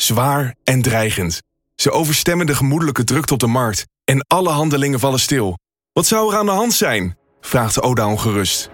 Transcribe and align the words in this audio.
Zwaar 0.00 0.54
en 0.64 0.82
dreigend. 0.82 1.42
Ze 1.74 1.90
overstemmen 1.90 2.46
de 2.46 2.54
gemoedelijke 2.54 3.04
drukte 3.04 3.32
op 3.32 3.38
de 3.38 3.46
markt. 3.46 3.86
En 4.04 4.24
alle 4.26 4.48
handelingen 4.48 5.00
vallen 5.00 5.20
stil. 5.20 5.58
Wat 5.92 6.06
zou 6.06 6.32
er 6.32 6.38
aan 6.38 6.46
de 6.46 6.52
hand 6.52 6.72
zijn? 6.72 7.16
Vraagt 7.40 7.82
Oda 7.82 8.06
ongerust. 8.08 8.70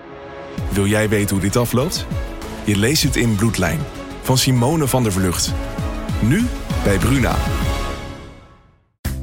Wil 0.70 0.86
jij 0.86 1.08
weten 1.08 1.30
hoe 1.30 1.44
dit 1.44 1.56
afloopt? 1.56 2.06
Je 2.64 2.76
leest 2.76 3.02
het 3.02 3.16
in 3.16 3.36
Bloedlijn. 3.36 3.80
Van 4.22 4.38
Simone 4.38 4.88
van 4.88 5.02
der 5.02 5.12
Vlucht. 5.12 5.52
Nu 6.22 6.46
bij 6.84 6.98
Bruna. 6.98 7.36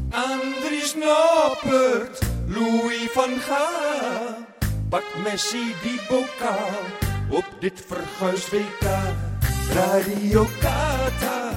Andries 0.09 0.95
Noppert, 0.95 2.19
Louis 2.47 3.09
van 3.13 3.29
Gaal. 3.39 4.35
Pak 4.89 5.03
Messi 5.23 5.73
die 5.83 5.99
bokaal 6.09 6.79
op 7.29 7.45
dit 7.59 7.83
verguisd 7.87 8.49
WK. 8.49 8.89
Radio 9.73 10.47
Qatar, 10.59 11.53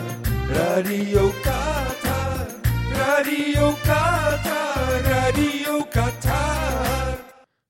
Radio 0.50 1.30
Qatar, 1.42 2.46
Radio 2.92 3.70
Qatar, 3.82 5.00
Radio 5.02 5.82
Qatar. 5.90 7.18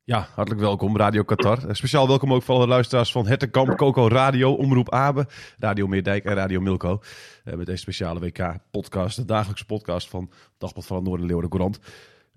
Ja, 0.04 0.26
hartelijk 0.34 0.62
welkom, 0.62 0.96
Radio 0.96 1.22
Qatar. 1.22 1.68
Eh, 1.68 1.74
Speciaal 1.74 2.08
welkom 2.08 2.32
ook 2.32 2.42
voor 2.42 2.54
alle 2.54 2.66
luisteraars 2.66 3.12
van 3.12 3.26
Hettenkamp, 3.26 3.76
Coco 3.76 4.08
Radio, 4.08 4.52
Omroep 4.52 4.90
Abe, 4.90 5.26
Radio 5.58 5.86
Meerdijk 5.86 6.24
en 6.24 6.34
Radio 6.34 6.60
Milko. 6.60 7.00
Eh, 7.44 7.54
met 7.54 7.66
deze 7.66 7.78
speciale 7.78 8.20
WK-podcast, 8.20 9.16
de 9.16 9.24
dagelijkse 9.24 9.66
podcast 9.66 10.08
van 10.08 10.30
Dagblad 10.58 10.86
van 10.86 10.96
het 10.96 11.06
Noorden 11.06 11.26
Leeuwen 11.26 11.44
de 11.44 11.50
Courant. 11.50 11.78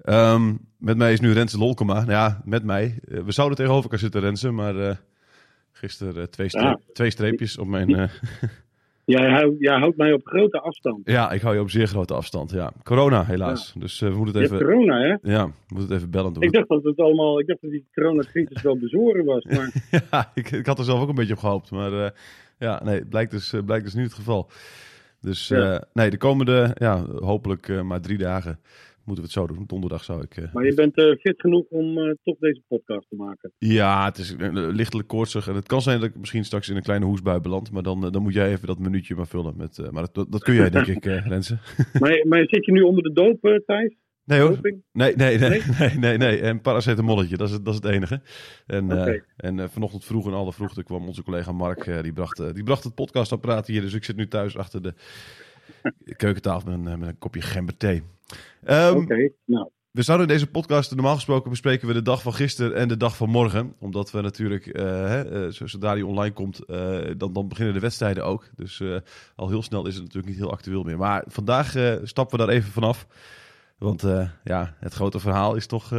Ehm, 0.02 0.54
met 0.78 0.98
mij 0.98 1.14
is 1.14 1.20
nu 1.20 1.34
Renze 1.34 1.58
Lolkema. 1.58 1.94
Nou 1.94 2.12
ja, 2.12 2.42
met 2.46 2.64
mij. 2.64 3.00
Eh, 3.08 3.20
we 3.24 3.32
zouden 3.32 3.58
tegenover 3.58 3.84
elkaar 3.84 4.00
zitten, 4.00 4.22
Renze, 4.22 4.52
maar 4.52 4.76
eh, 4.90 4.96
gisteren 5.72 6.30
twee, 6.30 6.50
streep- 6.50 6.82
twee 6.94 7.10
streepjes 7.10 7.58
op 7.58 7.68
mijn... 7.68 7.96
eh, 7.96 8.10
Jij 9.08 9.30
houdt, 9.30 9.56
jij 9.60 9.78
houdt 9.80 9.98
mij 9.98 10.14
op 10.14 10.22
grote 10.28 10.60
afstand. 10.60 11.02
ja, 11.04 11.32
ik 11.32 11.42
hou 11.42 11.56
je 11.56 11.62
op 11.62 11.70
zeer 11.70 11.88
grote 11.88 12.14
afstand. 12.14 12.52
Ja, 12.52 12.72
corona 12.84 13.26
helaas. 13.26 13.74
Dus 13.78 14.02
eh, 14.02 14.10
we 14.10 14.16
moeten 14.16 14.34
Je 14.36 14.42
het 14.42 14.50
hebt 14.50 14.62
even... 14.64 14.74
corona, 14.74 15.00
hè? 15.00 15.32
Ja, 15.34 15.46
we 15.46 15.54
moeten 15.68 15.88
het 15.90 15.98
even 15.98 16.10
bellen 16.12 16.34
doen. 16.34 16.44
Ik 16.44 16.52
dacht 16.54 16.68
dat 16.68 16.84
het 16.84 16.98
allemaal, 17.00 17.40
ik 17.40 17.48
dacht 17.48 17.62
dat 17.62 17.72
die 17.72 17.88
coronacrisis 17.94 18.62
wel 18.62 18.78
bezoren 18.78 19.26
was. 19.26 19.44
Maar 19.56 19.72
ja, 20.12 20.32
ik, 20.34 20.52
ik 20.52 20.66
had 20.66 20.80
er 20.80 20.86
zelf 20.86 21.02
ook 21.02 21.10
een 21.10 21.16
beetje 21.16 21.34
op 21.34 21.40
gehoopt. 21.40 21.72
Maar 21.72 22.06
eh, 22.06 22.10
ja, 22.60 22.82
nee, 22.84 23.06
blijkt 23.06 23.32
dus, 23.32 23.54
eh, 23.54 23.64
blijkt 23.66 23.86
dus 23.86 23.94
niet 23.94 24.04
het 24.06 24.14
geval. 24.14 24.50
Dus 25.22 25.48
Ja. 25.48 25.84
nee, 25.94 26.10
de 26.10 26.18
komende, 26.18 26.72
ja, 26.74 27.06
hopelijk 27.20 27.84
maar 27.84 28.02
drie 28.02 28.18
dagen 28.18 28.60
moeten 29.08 29.26
we 29.26 29.30
het 29.32 29.40
zo 29.40 29.48
doen. 29.56 29.64
Donderdag 29.68 30.04
zou 30.04 30.22
ik... 30.22 30.38
eh, 30.38 30.54
Maar 30.54 30.66
je 30.66 30.74
bent 30.74 30.96
eh, 30.98 31.06
fit 31.20 31.42
genoeg 31.42 31.66
om 31.70 31.98
eh, 31.98 32.14
toch 32.24 32.38
deze 32.38 32.62
podcast 32.68 33.10
te 33.10 33.16
maken. 33.16 33.52
Ja, 33.58 34.06
het 34.06 34.18
is 34.18 34.36
lichtelijk 34.54 35.08
koortsig. 35.08 35.48
En 35.48 35.56
het 35.56 35.68
kan 35.68 35.82
zijn 35.82 36.00
dat 36.00 36.10
ik 36.10 36.18
misschien 36.18 36.46
straks 36.46 36.70
in 36.70 36.76
een 36.76 36.82
kleine 36.82 37.06
hoesbui 37.06 37.40
beland. 37.40 37.72
Maar 37.72 37.84
dan, 37.84 38.12
dan 38.12 38.22
moet 38.22 38.34
jij 38.34 38.52
even 38.52 38.68
dat 38.68 38.80
minuutje 38.80 39.16
maar 39.16 39.28
vullen. 39.28 39.54
Met, 39.58 39.92
maar 39.92 40.08
dat- 40.12 40.32
dat, 40.32 40.44
kun 40.44 40.54
jij, 40.54 40.70
denk 40.70 40.88
ik, 40.88 41.06
Renze. 41.06 41.58
maar, 42.00 42.26
maar 42.28 42.44
zit 42.48 42.66
je 42.66 42.72
nu 42.72 42.82
onder 42.82 43.04
de 43.04 43.12
doop, 43.14 43.62
Thijs? 43.66 43.96
Nee 44.24 44.40
hoor. 44.40 44.60
Nee, 44.92 45.16
nee, 45.16 45.38
nee, 45.38 45.62
Nee? 45.80 45.90
nee, 45.98 46.18
nee. 46.18 46.40
En 46.40 46.62
paracetamolletje, 46.62 47.38
dat 47.38 47.48
is, 47.48 47.54
het- 47.54 47.66
dat 47.66 47.74
is 47.74 47.80
het 47.84 47.92
enige. 47.94 48.22
En, 48.66 48.92
en 49.38 49.70
vanochtend 49.70 50.06
vroeg 50.06 50.28
in 50.28 50.34
alle 50.34 50.54
vroegte 50.54 50.84
kwam 50.84 51.08
onze 51.08 51.24
collega 51.24 51.52
Mark, 51.52 52.02
die, 52.04 52.14
bracht, 52.14 52.54
die 52.54 52.64
bracht 52.64 52.84
het 52.84 52.96
podcastapparaat 52.96 53.68
hier. 53.68 53.82
Dus 53.82 53.94
ik 53.94 54.04
zit 54.04 54.16
nu 54.16 54.28
thuis 54.28 54.58
achter 54.58 54.82
de 54.82 54.94
keukentafel 56.16 56.70
met 56.72 56.80
een, 56.80 56.94
eh, 56.94 57.00
met 57.00 57.10
een 57.10 57.18
kopje 57.18 57.42
gember 57.42 57.78
thee. 57.78 58.04
Ehm, 58.64 58.96
Oké, 58.98 59.30
nou. 59.46 59.70
We 59.92 60.04
zouden 60.04 60.28
in 60.28 60.34
deze 60.34 60.50
podcast, 60.50 60.96
normaal 60.96 61.16
gesproken 61.16 61.50
bespreken 61.50 61.88
we 61.88 61.94
de 61.94 62.02
dag 62.02 62.22
van 62.22 62.34
gisteren 62.34 62.76
en 62.76 62.88
de 62.88 62.98
dag 62.98 63.18
van 63.18 63.30
morgen. 63.30 63.74
Omdat 63.80 64.12
we 64.12 64.22
natuurlijk, 64.22 64.68
eh, 64.68 64.84
hè, 64.86 65.46
eh, 65.46 65.52
zo- 65.52 65.68
zodra 65.68 65.94
die 65.94 66.06
online 66.06 66.34
komt, 66.34 66.64
dan, 67.18 67.34
dan 67.34 67.48
beginnen 67.48 67.74
de 67.74 67.80
wedstrijden 67.80 68.26
ook. 68.26 68.50
Dus 68.56 68.84
al 69.36 69.50
heel 69.50 69.62
snel 69.62 69.88
is 69.88 69.94
het 69.94 70.04
natuurlijk 70.04 70.34
niet 70.34 70.42
heel 70.42 70.52
actueel 70.52 70.84
meer. 70.84 70.98
Maar 70.98 71.24
vandaag 71.28 71.68
stappen 72.04 72.40
we 72.40 72.46
daar 72.46 72.56
even 72.56 72.72
vanaf. 72.72 73.08
Want 73.78 74.02
ja, 74.44 74.76
het 74.80 74.94
grote 74.94 75.20
verhaal 75.20 75.56
is 75.56 75.68
toch 75.68 75.90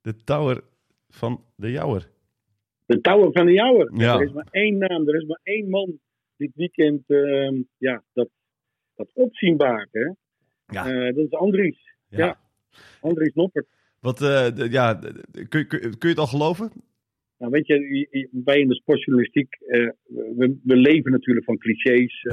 de 0.00 0.24
tower 0.24 0.62
van 1.08 1.44
de 1.56 1.70
Jouwer. 1.70 2.10
De 2.86 3.00
Tower 3.00 3.32
van 3.32 3.46
de 3.46 3.52
Jouwer. 3.52 3.92
Ja. 3.94 4.14
Er 4.14 4.22
is 4.22 4.32
maar 4.32 4.48
één 4.50 4.78
naam, 4.78 5.08
er 5.08 5.14
is 5.16 5.26
maar 5.26 5.40
één 5.42 5.68
man 5.70 5.98
dit 6.36 6.50
weekend 6.54 7.02
ehm, 7.06 7.54
ja, 7.76 8.02
dat, 8.12 8.28
dat 8.98 9.10
opzien 9.14 9.56
baart. 9.56 9.88
Hè? 9.92 10.12
Ja. 10.66 10.86
Eh, 10.86 11.14
dat 11.14 11.24
is 11.24 11.30
Andries. 11.30 11.78
Ja. 12.08 12.38
Andries 13.00 13.34
Noppert. 13.34 13.66
Wat, 14.00 14.22
eh, 14.22 14.70
ja, 14.70 15.00
kun, 15.48 15.66
kun, 15.66 15.68
kun 15.68 15.98
je 15.98 16.08
het 16.08 16.18
al 16.18 16.26
geloven? 16.26 16.72
Nou, 17.38 17.52
weet 17.52 17.66
je, 17.66 18.28
wij 18.44 18.60
in 18.60 18.68
de 18.68 18.74
sportjournalistiek, 18.74 19.54
eh, 19.54 19.88
we, 20.36 20.58
we 20.62 20.76
leven 20.76 21.10
natuurlijk 21.10 21.46
van 21.46 21.58
clichés. 21.58 22.22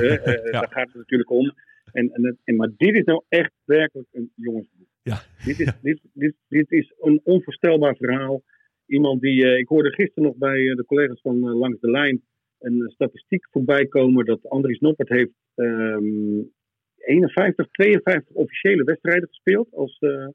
Ja. 0.51 0.59
Daar 0.59 0.71
gaat 0.71 0.87
het 0.87 0.95
natuurlijk 0.95 1.29
om. 1.29 1.53
En, 1.91 2.11
en, 2.11 2.37
en, 2.43 2.55
maar 2.55 2.71
dit 2.77 2.95
is 2.95 3.03
nou 3.03 3.23
echt 3.29 3.51
werkelijk 3.65 4.07
een 4.11 4.31
jongensboek. 4.35 4.87
Ja. 5.01 5.21
Dit 5.45 5.59
is, 5.59 5.71
dit, 5.81 5.99
dit, 6.13 6.35
dit 6.47 6.71
is 6.71 6.93
een 6.99 7.21
onvoorstelbaar 7.23 7.95
verhaal. 7.95 8.43
Iemand 8.85 9.21
die, 9.21 9.57
ik 9.57 9.67
hoorde 9.67 9.91
gisteren 9.91 10.23
nog 10.23 10.35
bij 10.35 10.57
de 10.75 10.83
collega's 10.85 11.21
van 11.21 11.39
Langs 11.39 11.79
de 11.79 11.91
Lijn 11.91 12.21
een 12.59 12.91
statistiek 12.93 13.47
voorbij 13.51 13.85
komen 13.85 14.25
dat 14.25 14.49
Andries 14.49 14.79
Noppert 14.79 15.09
heeft 15.09 15.33
ehm 15.55 16.43
51, 17.05 17.67
52 17.71 18.35
officiële 18.35 18.83
wedstrijden 18.83 19.27
gespeeld 19.27 19.67
als, 19.73 19.97
eh, 19.99 20.27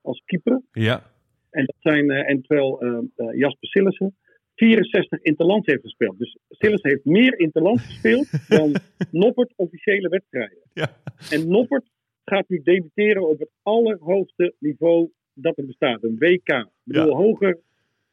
als 0.00 0.22
keeper. 0.24 0.62
Ja. 0.72 1.10
En, 1.50 1.64
dat 1.64 1.76
zijn, 1.78 2.10
eh, 2.10 2.30
en 2.30 2.42
terwijl 2.42 2.80
eh, 2.80 2.98
Jasper 3.38 3.68
Sillissen 3.68 4.16
64 4.54 5.22
interlands 5.22 5.66
heeft 5.66 5.82
gespeeld. 5.82 6.18
Dus 6.18 6.38
Sillissen 6.48 6.90
heeft 6.90 7.04
meer 7.04 7.38
interlands 7.38 7.86
gespeeld 7.86 8.28
dan 8.58 8.74
Noppert 9.10 9.52
officiële 9.56 10.08
wedstrijden. 10.08 10.58
Ja. 10.72 10.96
En 11.30 11.48
Noppert 11.48 11.90
gaat 12.24 12.48
nu 12.48 12.60
debuteren 12.62 13.28
op 13.28 13.38
het 13.38 13.50
allerhoogste 13.62 14.54
niveau 14.58 15.10
dat 15.34 15.58
er 15.58 15.66
bestaat. 15.66 16.02
Een 16.02 16.18
WK. 16.18 16.48
Ik 16.48 16.66
bedoel, 16.82 17.06
Ja. 17.06 17.16
hoger, 17.16 17.58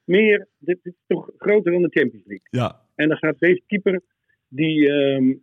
meer. 0.04 0.48
Dit 0.58 0.80
is 0.84 0.94
toch 1.08 1.32
groter 1.38 1.72
dan 1.72 1.82
de 1.82 2.00
Champions 2.00 2.26
League. 2.26 2.48
Ja. 2.50 2.82
En 3.00 3.08
dan 3.08 3.18
gaat 3.18 3.40
deze 3.40 3.62
keeper, 3.68 4.02
die, 4.48 4.90
ehm, 4.92 5.34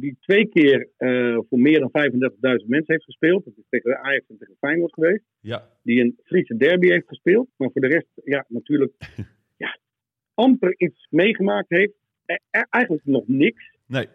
die 0.00 0.16
twee 0.20 0.48
keer 0.48 0.88
eh, 0.96 1.38
voor 1.48 1.58
meer 1.58 1.80
dan 1.80 1.90
35.000 1.90 2.68
mensen 2.68 2.92
heeft 2.94 3.04
gespeeld. 3.04 3.44
Dat 3.44 3.54
is 3.56 3.64
tegen 3.68 3.90
de 3.90 3.98
Ajax 3.98 4.28
en 4.28 4.38
tegen 4.38 4.56
Feyenoord 4.58 4.92
geweest 4.94 5.24
Ja. 5.40 5.68
die 5.82 6.00
een 6.00 6.18
Friese 6.24 6.56
derby 6.56 6.86
heeft 6.88 7.08
gespeeld. 7.08 7.48
Maar 7.56 7.70
voor 7.70 7.80
de 7.80 7.86
rest, 7.88 8.06
ja, 8.24 8.44
natuurlijk 8.48 8.92
ja, 9.64 9.78
amper 10.34 10.74
iets 10.76 11.06
meegemaakt 11.10 11.68
heeft. 11.68 11.92
E- 12.26 12.34
e- 12.50 12.66
eigenlijk 12.70 13.04
nog 13.04 13.28
niks. 13.28 13.70
Nee. 13.86 14.06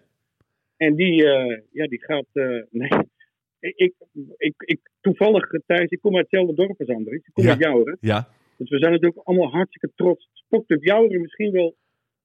En 0.77 0.95
die, 0.95 1.25
eh, 1.25 1.61
ja, 1.71 1.87
die 1.87 2.03
gaat. 2.03 2.25
eh, 2.33 2.61
nee. 2.81 2.89
Ik, 3.59 3.93
ik, 4.37 4.53
ik, 4.57 4.79
toevallig, 5.01 5.49
Thijs, 5.65 5.89
ik 5.89 6.01
kom 6.01 6.15
uit 6.15 6.27
hetzelfde 6.29 6.55
dorp 6.65 6.79
als 6.79 6.89
Andries. 6.89 7.25
Ik 7.25 7.33
kom 7.33 7.43
Ja. 7.43 7.49
uit 7.49 7.59
Jouweren. 7.59 7.97
Ja. 8.01 8.27
Dus 8.57 8.69
we 8.69 8.77
zijn 8.79 8.91
natuurlijk 8.91 9.21
allemaal 9.27 9.51
hartstikke 9.51 9.91
trots. 9.95 10.29
Sportclub 10.33 10.83
Jouweren 10.83 11.21
misschien 11.21 11.51
wel 11.51 11.75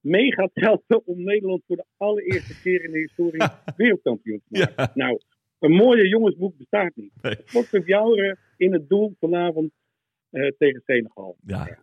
mee 0.07 0.33
gaat 0.33 0.51
helpen 0.53 1.05
om 1.05 1.23
Nederland 1.23 1.61
voor 1.67 1.75
de 1.75 1.85
allereerste 1.97 2.61
keer 2.61 2.83
in 2.83 2.91
de 2.91 2.99
historie 2.99 3.41
wereldkampioen 3.77 4.41
te 4.49 4.59
maken. 4.59 4.73
Ja. 4.77 4.91
Nou, 4.93 5.19
een 5.59 5.71
mooie 5.71 6.07
jongensboek 6.07 6.57
bestaat 6.57 6.95
niet. 6.95 7.11
Nee. 7.21 7.35
Sportclub 7.45 7.87
Jouweren 7.87 8.37
in 8.57 8.73
het 8.73 8.89
doel 8.89 9.15
vanavond 9.19 9.71
eh, 10.29 10.47
tegen 10.57 10.81
Senegal. 10.85 11.37
Ja. 11.45 11.77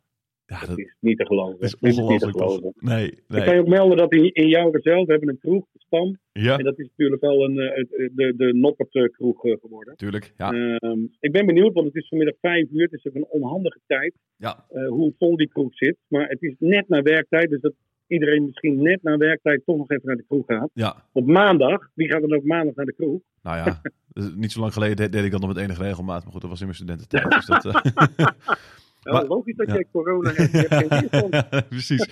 Ja, 0.47 0.59
Dat 0.59 0.69
dat 0.69 0.79
is 0.79 0.97
niet 1.00 1.19
te 1.19 1.26
geloven. 1.26 1.61
is 1.61 1.71
Dit 1.81 1.91
is 1.91 1.97
niet 1.99 2.06
te 2.21 2.26
ongelooflijk. 2.26 2.37
geloven. 2.37 2.73
Nee, 2.79 3.06
Ik 3.11 3.23
kan 3.26 3.38
nee. 3.44 3.55
je 3.55 3.61
ook 3.61 3.67
melden 3.69 3.97
dat 3.97 4.12
in, 4.12 4.32
in 4.32 4.49
Jouweren 4.49 4.82
zelf 4.82 5.06
hebben 5.06 5.29
een 5.29 5.38
kroeg, 5.38 5.67
de 5.73 5.79
Stam. 5.81 6.19
Ja, 6.32 6.59
En 6.59 6.65
dat 6.65 6.79
is 6.79 6.88
natuurlijk 6.88 7.20
wel 7.20 7.44
een, 7.44 7.59
eh, 7.59 7.77
het- 7.77 8.11
de, 8.15 8.35
de 8.37 8.55
Noppert 8.55 8.94
eh, 8.94 9.05
kroeg 9.05 9.44
eh, 9.44 9.56
geworden. 9.61 9.97
tuurlijk. 9.97 10.32
Ja. 10.37 10.53
Ehm, 10.53 10.99
ik 11.20 11.32
ben 11.32 11.47
benieuwd, 11.47 11.73
want 11.73 11.87
het 11.87 11.97
is 11.97 12.09
vanmiddag 12.09 12.37
vijf 12.41 12.70
uur. 12.70 12.82
Het 12.82 12.93
is 12.93 13.06
ook 13.06 13.15
een 13.15 13.27
onhandige 13.29 13.81
tijd 13.87 14.15
Ja. 14.37 14.65
eh, 14.69 14.88
hoe 14.88 15.15
vol 15.19 15.37
die 15.37 15.49
kroeg 15.49 15.75
zit. 15.75 15.97
Maar 16.09 16.29
het 16.29 16.43
is 16.43 16.55
net 16.59 16.88
na 16.88 17.03
werktijd, 17.03 17.50
dus 17.50 17.61
dat 17.61 17.75
iedereen 18.06 18.45
misschien 18.45 18.83
net 18.83 19.03
na 19.03 19.17
werktijd 19.17 19.62
toch 19.65 19.77
nog 19.77 19.91
even 19.91 20.06
naar 20.06 20.17
de 20.17 20.25
kroeg 20.29 20.47
gaat. 20.47 20.71
Ja. 20.73 20.97
Op 21.12 21.27
maandag, 21.27 21.89
wie 21.95 22.09
gaat 22.09 22.21
dan 22.21 22.35
op 22.37 22.45
maandag 22.45 22.75
naar 22.75 22.87
de 22.87 22.95
kroeg? 22.95 23.21
Nou 23.43 23.56
ja, 23.56 23.81
dus 24.12 24.31
niet 24.35 24.53
zo 24.53 24.61
lang 24.61 24.73
geleden 24.73 25.11
deed, 25.11 25.25
ik 25.25 25.31
dat 25.31 25.41
nog 25.41 25.55
met 25.55 25.62
enige 25.65 25.83
regelmaat. 25.83 26.23
Maar 26.23 26.33
goed, 26.33 26.41
dat 26.41 26.51
was 26.51 26.61
in 26.61 26.67
mijn 26.67 26.79
studententijd. 26.79 27.31
Dus 27.31 27.47
dat, 27.47 27.65
eh, 27.75 29.12
Maar- 29.12 29.25
logisch 29.27 29.56
dat 29.56 29.67
ja. 29.67 29.75
jij 29.75 29.87
corona 29.93 30.31
hebt. 30.33 30.53
Je 30.53 30.59
hebt 30.69 30.95
geen 30.95 31.69
precies. 31.69 32.09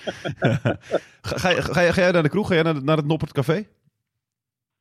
ga, 1.21 1.37
ga, 1.37 1.49
je- 1.49 1.61
ga, 1.93 2.01
jij 2.01 2.11
naar 2.11 2.23
de 2.23 2.29
kroeg? 2.29 2.47
Ga 2.47 2.53
jij 2.53 2.63
naar, 2.63 2.83
naar 2.83 2.97
het 2.97 3.05
Noppert 3.05 3.31
Café? 3.31 3.63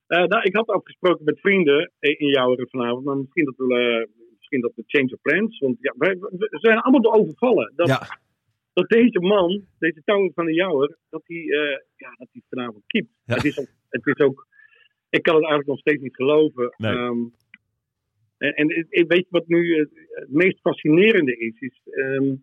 Eh, 0.07 0.25
nou, 0.25 0.43
ik 0.43 0.57
had 0.57 0.67
afgesproken 0.69 1.25
met 1.25 1.41
vrienden 1.41 1.91
in 1.99 2.27
jouw 2.29 2.57
vanavond, 2.71 3.05
maar 3.05 3.17
misschien 3.17 3.45
dat 3.45 3.55
we, 3.57 3.75
eh, 3.75 4.23
misschien 4.39 4.61
dat 4.61 4.73
we 4.75 4.83
change 4.87 5.13
of 5.13 5.21
plans. 5.23 5.59
Want 5.59 5.77
ja, 5.81 5.95
wij, 5.99 6.17
we 6.19 6.49
zijn 6.61 6.79
allemaal 6.79 7.01
door 7.03 7.13
overvallen. 7.15 7.73
Dat, 7.77 7.89
Ja, 7.89 8.19
dat 8.73 8.89
deze 8.89 9.21
man, 9.21 9.67
deze 9.79 10.03
touw 10.05 10.31
van 10.35 10.45
de 10.47 10.53
Jouwer, 10.55 10.97
dat 11.11 11.23
hij, 11.27 11.37
eh, 11.37 11.79
ja, 11.97 12.15
dat 12.17 12.29
hij 12.33 12.43
vanavond 12.49 12.85
keept. 12.87 13.09
Ja. 13.25 13.35
Het, 13.35 13.45
is 13.45 13.59
ook, 13.59 13.69
het 13.89 14.07
is 14.07 14.19
ook, 14.19 14.47
ik 15.11 15.23
kan 15.23 15.35
het 15.35 15.45
eigenlijk 15.45 15.71
nog 15.71 15.79
steeds 15.79 16.03
niet 16.03 16.15
geloven. 16.17 16.75
Nee. 16.77 16.93
Ehm, 16.93 17.19
en, 18.39 18.67
weet 19.07 19.19
je 19.19 19.27
wat 19.29 19.47
nu 19.47 19.77
het 19.79 19.91
meest 20.29 20.61
fascinerende 20.61 21.37
is? 21.37 21.61
is 21.61 21.81
ehm, 21.85 22.35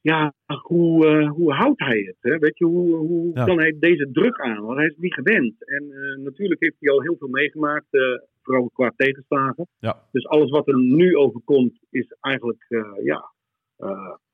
ja, 0.00 0.34
hoe, 0.62 1.06
eh, 1.06 1.30
hoe 1.30 1.52
houdt 1.52 1.80
hij 1.80 1.98
het? 2.00 2.16
Hè? 2.20 2.38
Weet 2.38 2.58
je, 2.58 2.64
hoe, 2.64 2.96
hoe 2.96 3.30
Ja. 3.34 3.44
kan 3.44 3.58
hij 3.58 3.76
deze 3.78 4.10
druk 4.12 4.40
aan? 4.40 4.62
Want 4.64 4.76
hij 4.76 4.86
is 4.86 4.92
het 4.92 5.02
niet 5.02 5.14
gewend. 5.14 5.64
En 5.68 5.92
eh, 5.92 6.24
natuurlijk 6.24 6.60
heeft 6.60 6.76
hij 6.78 6.92
al 6.92 7.02
heel 7.02 7.16
veel 7.18 7.28
meegemaakt, 7.28 7.86
vooral 8.42 8.70
qua 8.72 8.92
tegenslagen. 8.96 9.66
ja. 9.78 10.08
Dus 10.12 10.26
alles 10.26 10.50
wat 10.50 10.68
er 10.68 10.78
nu 10.78 11.16
overkomt 11.16 11.78
is 11.90 12.14
eigenlijk, 12.20 12.66
ja, 13.02 13.32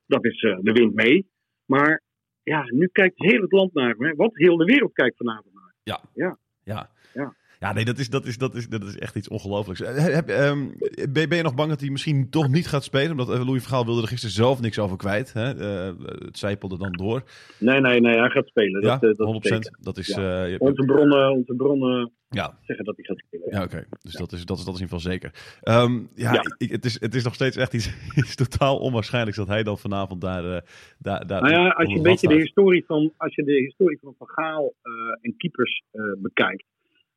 dat 0.06 0.25
is 0.25 0.43
eh, 0.43 0.58
de 0.61 0.73
wind 0.73 0.94
mee. 0.94 1.31
Maar 1.64 2.03
ja, 2.43 2.64
nu 2.70 2.88
kijkt 2.93 3.19
heel 3.19 3.41
het 3.41 3.53
land 3.53 3.75
naar 3.75 3.94
hè. 3.99 4.14
Wat 4.14 4.37
heel 4.37 4.56
de 4.56 4.64
wereld 4.64 4.93
kijkt 4.93 5.17
vanavond 5.17 5.55
naar. 5.55 5.75
Ja. 5.82 6.00
Ja. 6.14 6.38
Ja. 6.62 6.91
Ja. 7.12 7.35
Ja, 7.58 7.73
nee, 7.73 7.85
dat 7.85 7.99
is, 7.99 8.11
dat 8.11 8.26
is, 8.26 8.38
dat 8.38 8.55
is, 8.55 8.69
dat 8.69 8.82
is 8.85 8.99
echt 8.99 9.17
iets 9.17 9.29
ongelooflijks. 9.29 9.81
Eh, 9.82 9.94
Heb, 10.14 10.29
ehm, 10.29 10.67
ben, 11.12 11.29
ben 11.29 11.37
je 11.37 11.43
nog 11.43 11.55
bang 11.55 11.69
dat 11.69 11.81
hij 11.81 11.91
misschien 11.91 12.31
toch 12.31 12.49
niet 12.49 12.67
gaat 12.69 12.85
spelen? 12.85 13.11
Omdat 13.11 13.31
eh, 13.31 13.44
Louis 13.44 13.62
Vergaal 13.62 13.85
wilde 13.85 14.03
er 14.03 14.08
gisteren 14.08 14.35
zelf 14.35 14.61
niks 14.61 14.79
over 14.79 14.97
kwijt. 14.97 15.32
Hè? 15.32 15.58
Eh, 15.58 15.93
het 16.19 16.38
zijpelde 16.38 16.79
dan 16.79 16.93
door. 16.93 17.23
Nee, 17.58 17.81
nee, 17.81 18.00
nee, 18.00 18.19
hij 18.19 18.29
gaat 18.31 18.47
spelen. 18.47 18.82
ja, 18.82 18.97
dat, 18.99 19.17
dat 19.17 19.26
100%. 19.35 19.38
is 19.41 19.49
zeker. 19.49 19.79
Dat 19.81 19.99
is, 19.99 20.06
Ja. 20.06 20.44
je- 20.44 20.58
Onze 20.58 20.85
bronnen, 20.85 21.31
onze 21.32 21.55
bronnen 21.55 22.12
ja, 22.29 22.58
zeggen 22.62 22.85
dat 22.85 22.97
hij 22.97 23.05
gaat 23.05 23.19
spelen. 23.26 23.47
ja 23.50 23.62
oké. 23.62 23.85
Dus 24.02 24.12
dat, 24.12 24.32
is, 24.32 24.44
dat, 24.44 24.59
is, 24.59 24.64
dat 24.64 24.75
is 24.75 24.81
in 24.81 24.87
ieder 24.87 24.99
geval 24.99 25.12
zeker. 25.12 25.59
Ehm, 25.62 26.00
ja. 26.14 26.41
Ik, 26.59 26.70
het, 26.70 26.85
is, 26.85 27.00
het 27.00 27.14
is 27.14 27.25
nog 27.25 27.35
steeds 27.35 27.56
echt 27.56 27.75
iets, 27.75 27.91
iets 28.20 28.35
totaal 28.35 28.79
onwaarschijnlijks 28.79 29.38
dat 29.38 29.49
hij 29.49 29.62
dan 29.62 29.79
vanavond 29.79 30.20
daar... 30.20 30.44
eh, 30.56 30.61
daar, 30.99 31.26
daar 31.26 31.43
Nou 31.43 31.52
ja, 31.55 31.69
als 31.69 31.91
je 31.91 31.97
een 31.97 32.02
beetje 32.02 32.29
de 32.29 32.35
historie 32.35 32.85
van, 32.87 33.12
als 33.17 33.35
je 33.35 33.43
de 33.44 33.52
historie 33.52 33.99
van 34.02 34.14
Van 34.19 34.29
Gaal 34.29 34.75
eh, 34.82 34.93
en 35.20 35.35
keepers 35.37 35.82
bekijkt. 36.19 36.64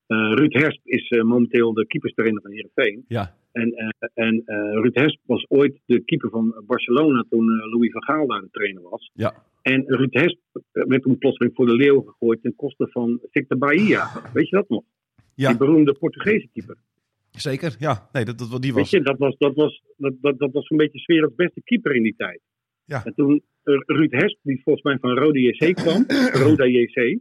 Eh, 0.10 0.34
Ruud 0.34 0.54
Hersp 0.54 0.82
is 0.84 1.08
eh, 1.10 1.24
momenteel 1.24 1.74
de 1.74 1.88
keeperstrainer 1.88 2.42
van 2.42 2.52
Heerenveen. 2.52 3.06
Ja, 3.08 3.36
En, 3.52 3.72
eh, 3.74 4.10
en 4.14 4.44
Ruud 4.82 4.96
Hersp 4.96 5.20
was 5.26 5.46
ooit 5.50 5.80
de 5.86 6.04
keeper 6.04 6.30
van 6.30 6.64
Barcelona 6.66 7.26
toen 7.30 7.46
Louis 7.46 7.92
van 7.92 8.04
Gaal 8.04 8.28
daar 8.28 8.42
de 8.42 8.50
trainer 8.52 8.82
was. 8.82 9.12
ja, 9.14 9.34
En 9.62 9.84
Ruud 9.88 10.14
Hersp 10.14 10.40
werd 10.72 11.02
toen 11.02 11.18
plotseling 11.18 11.56
voor 11.56 11.66
de 11.66 11.74
leeuw 11.74 12.02
gegooid 12.02 12.42
ten 12.42 12.56
koste 12.56 12.88
van 12.92 13.20
Victor 13.32 13.58
Bahia. 13.58 14.08
Weet 14.34 14.50
je 14.50 14.56
dat 14.56 14.70
nog? 14.70 14.84
ja 15.36 15.48
Die 15.50 15.58
beroemde 15.58 15.94
Portugese 15.94 16.48
keeper. 16.54 16.76
zeker. 17.32 17.76
Ja, 17.80 18.10
nee, 18.12 18.26
dat, 18.26 18.38
dat, 18.38 18.62
die 18.62 18.74
Weet 18.74 18.82
was... 18.82 18.90
je, 18.90 19.02
dat 19.02 19.18
was, 19.18 19.38
dat 19.38 19.56
was, 19.56 19.84
dat, 19.98 20.14
dat, 20.22 20.40
dat 20.40 20.52
was 20.52 20.70
een 20.70 20.78
beetje 20.78 21.00
's 21.00 21.06
werelds 21.06 21.36
beste 21.36 21.62
keeper 21.64 21.96
in 21.96 22.04
die 22.04 22.16
tijd. 22.18 22.42
Ja. 22.86 23.04
En 23.04 23.14
toen 23.14 23.42
Ruud 23.86 24.12
Hersp, 24.12 24.38
die 24.42 24.62
volgens 24.64 24.84
mij 24.84 24.98
van 24.98 25.18
Rode 25.18 25.40
JC 25.40 25.76
kwam, 25.76 26.06
Roda 26.44 26.66
JC. 26.66 27.20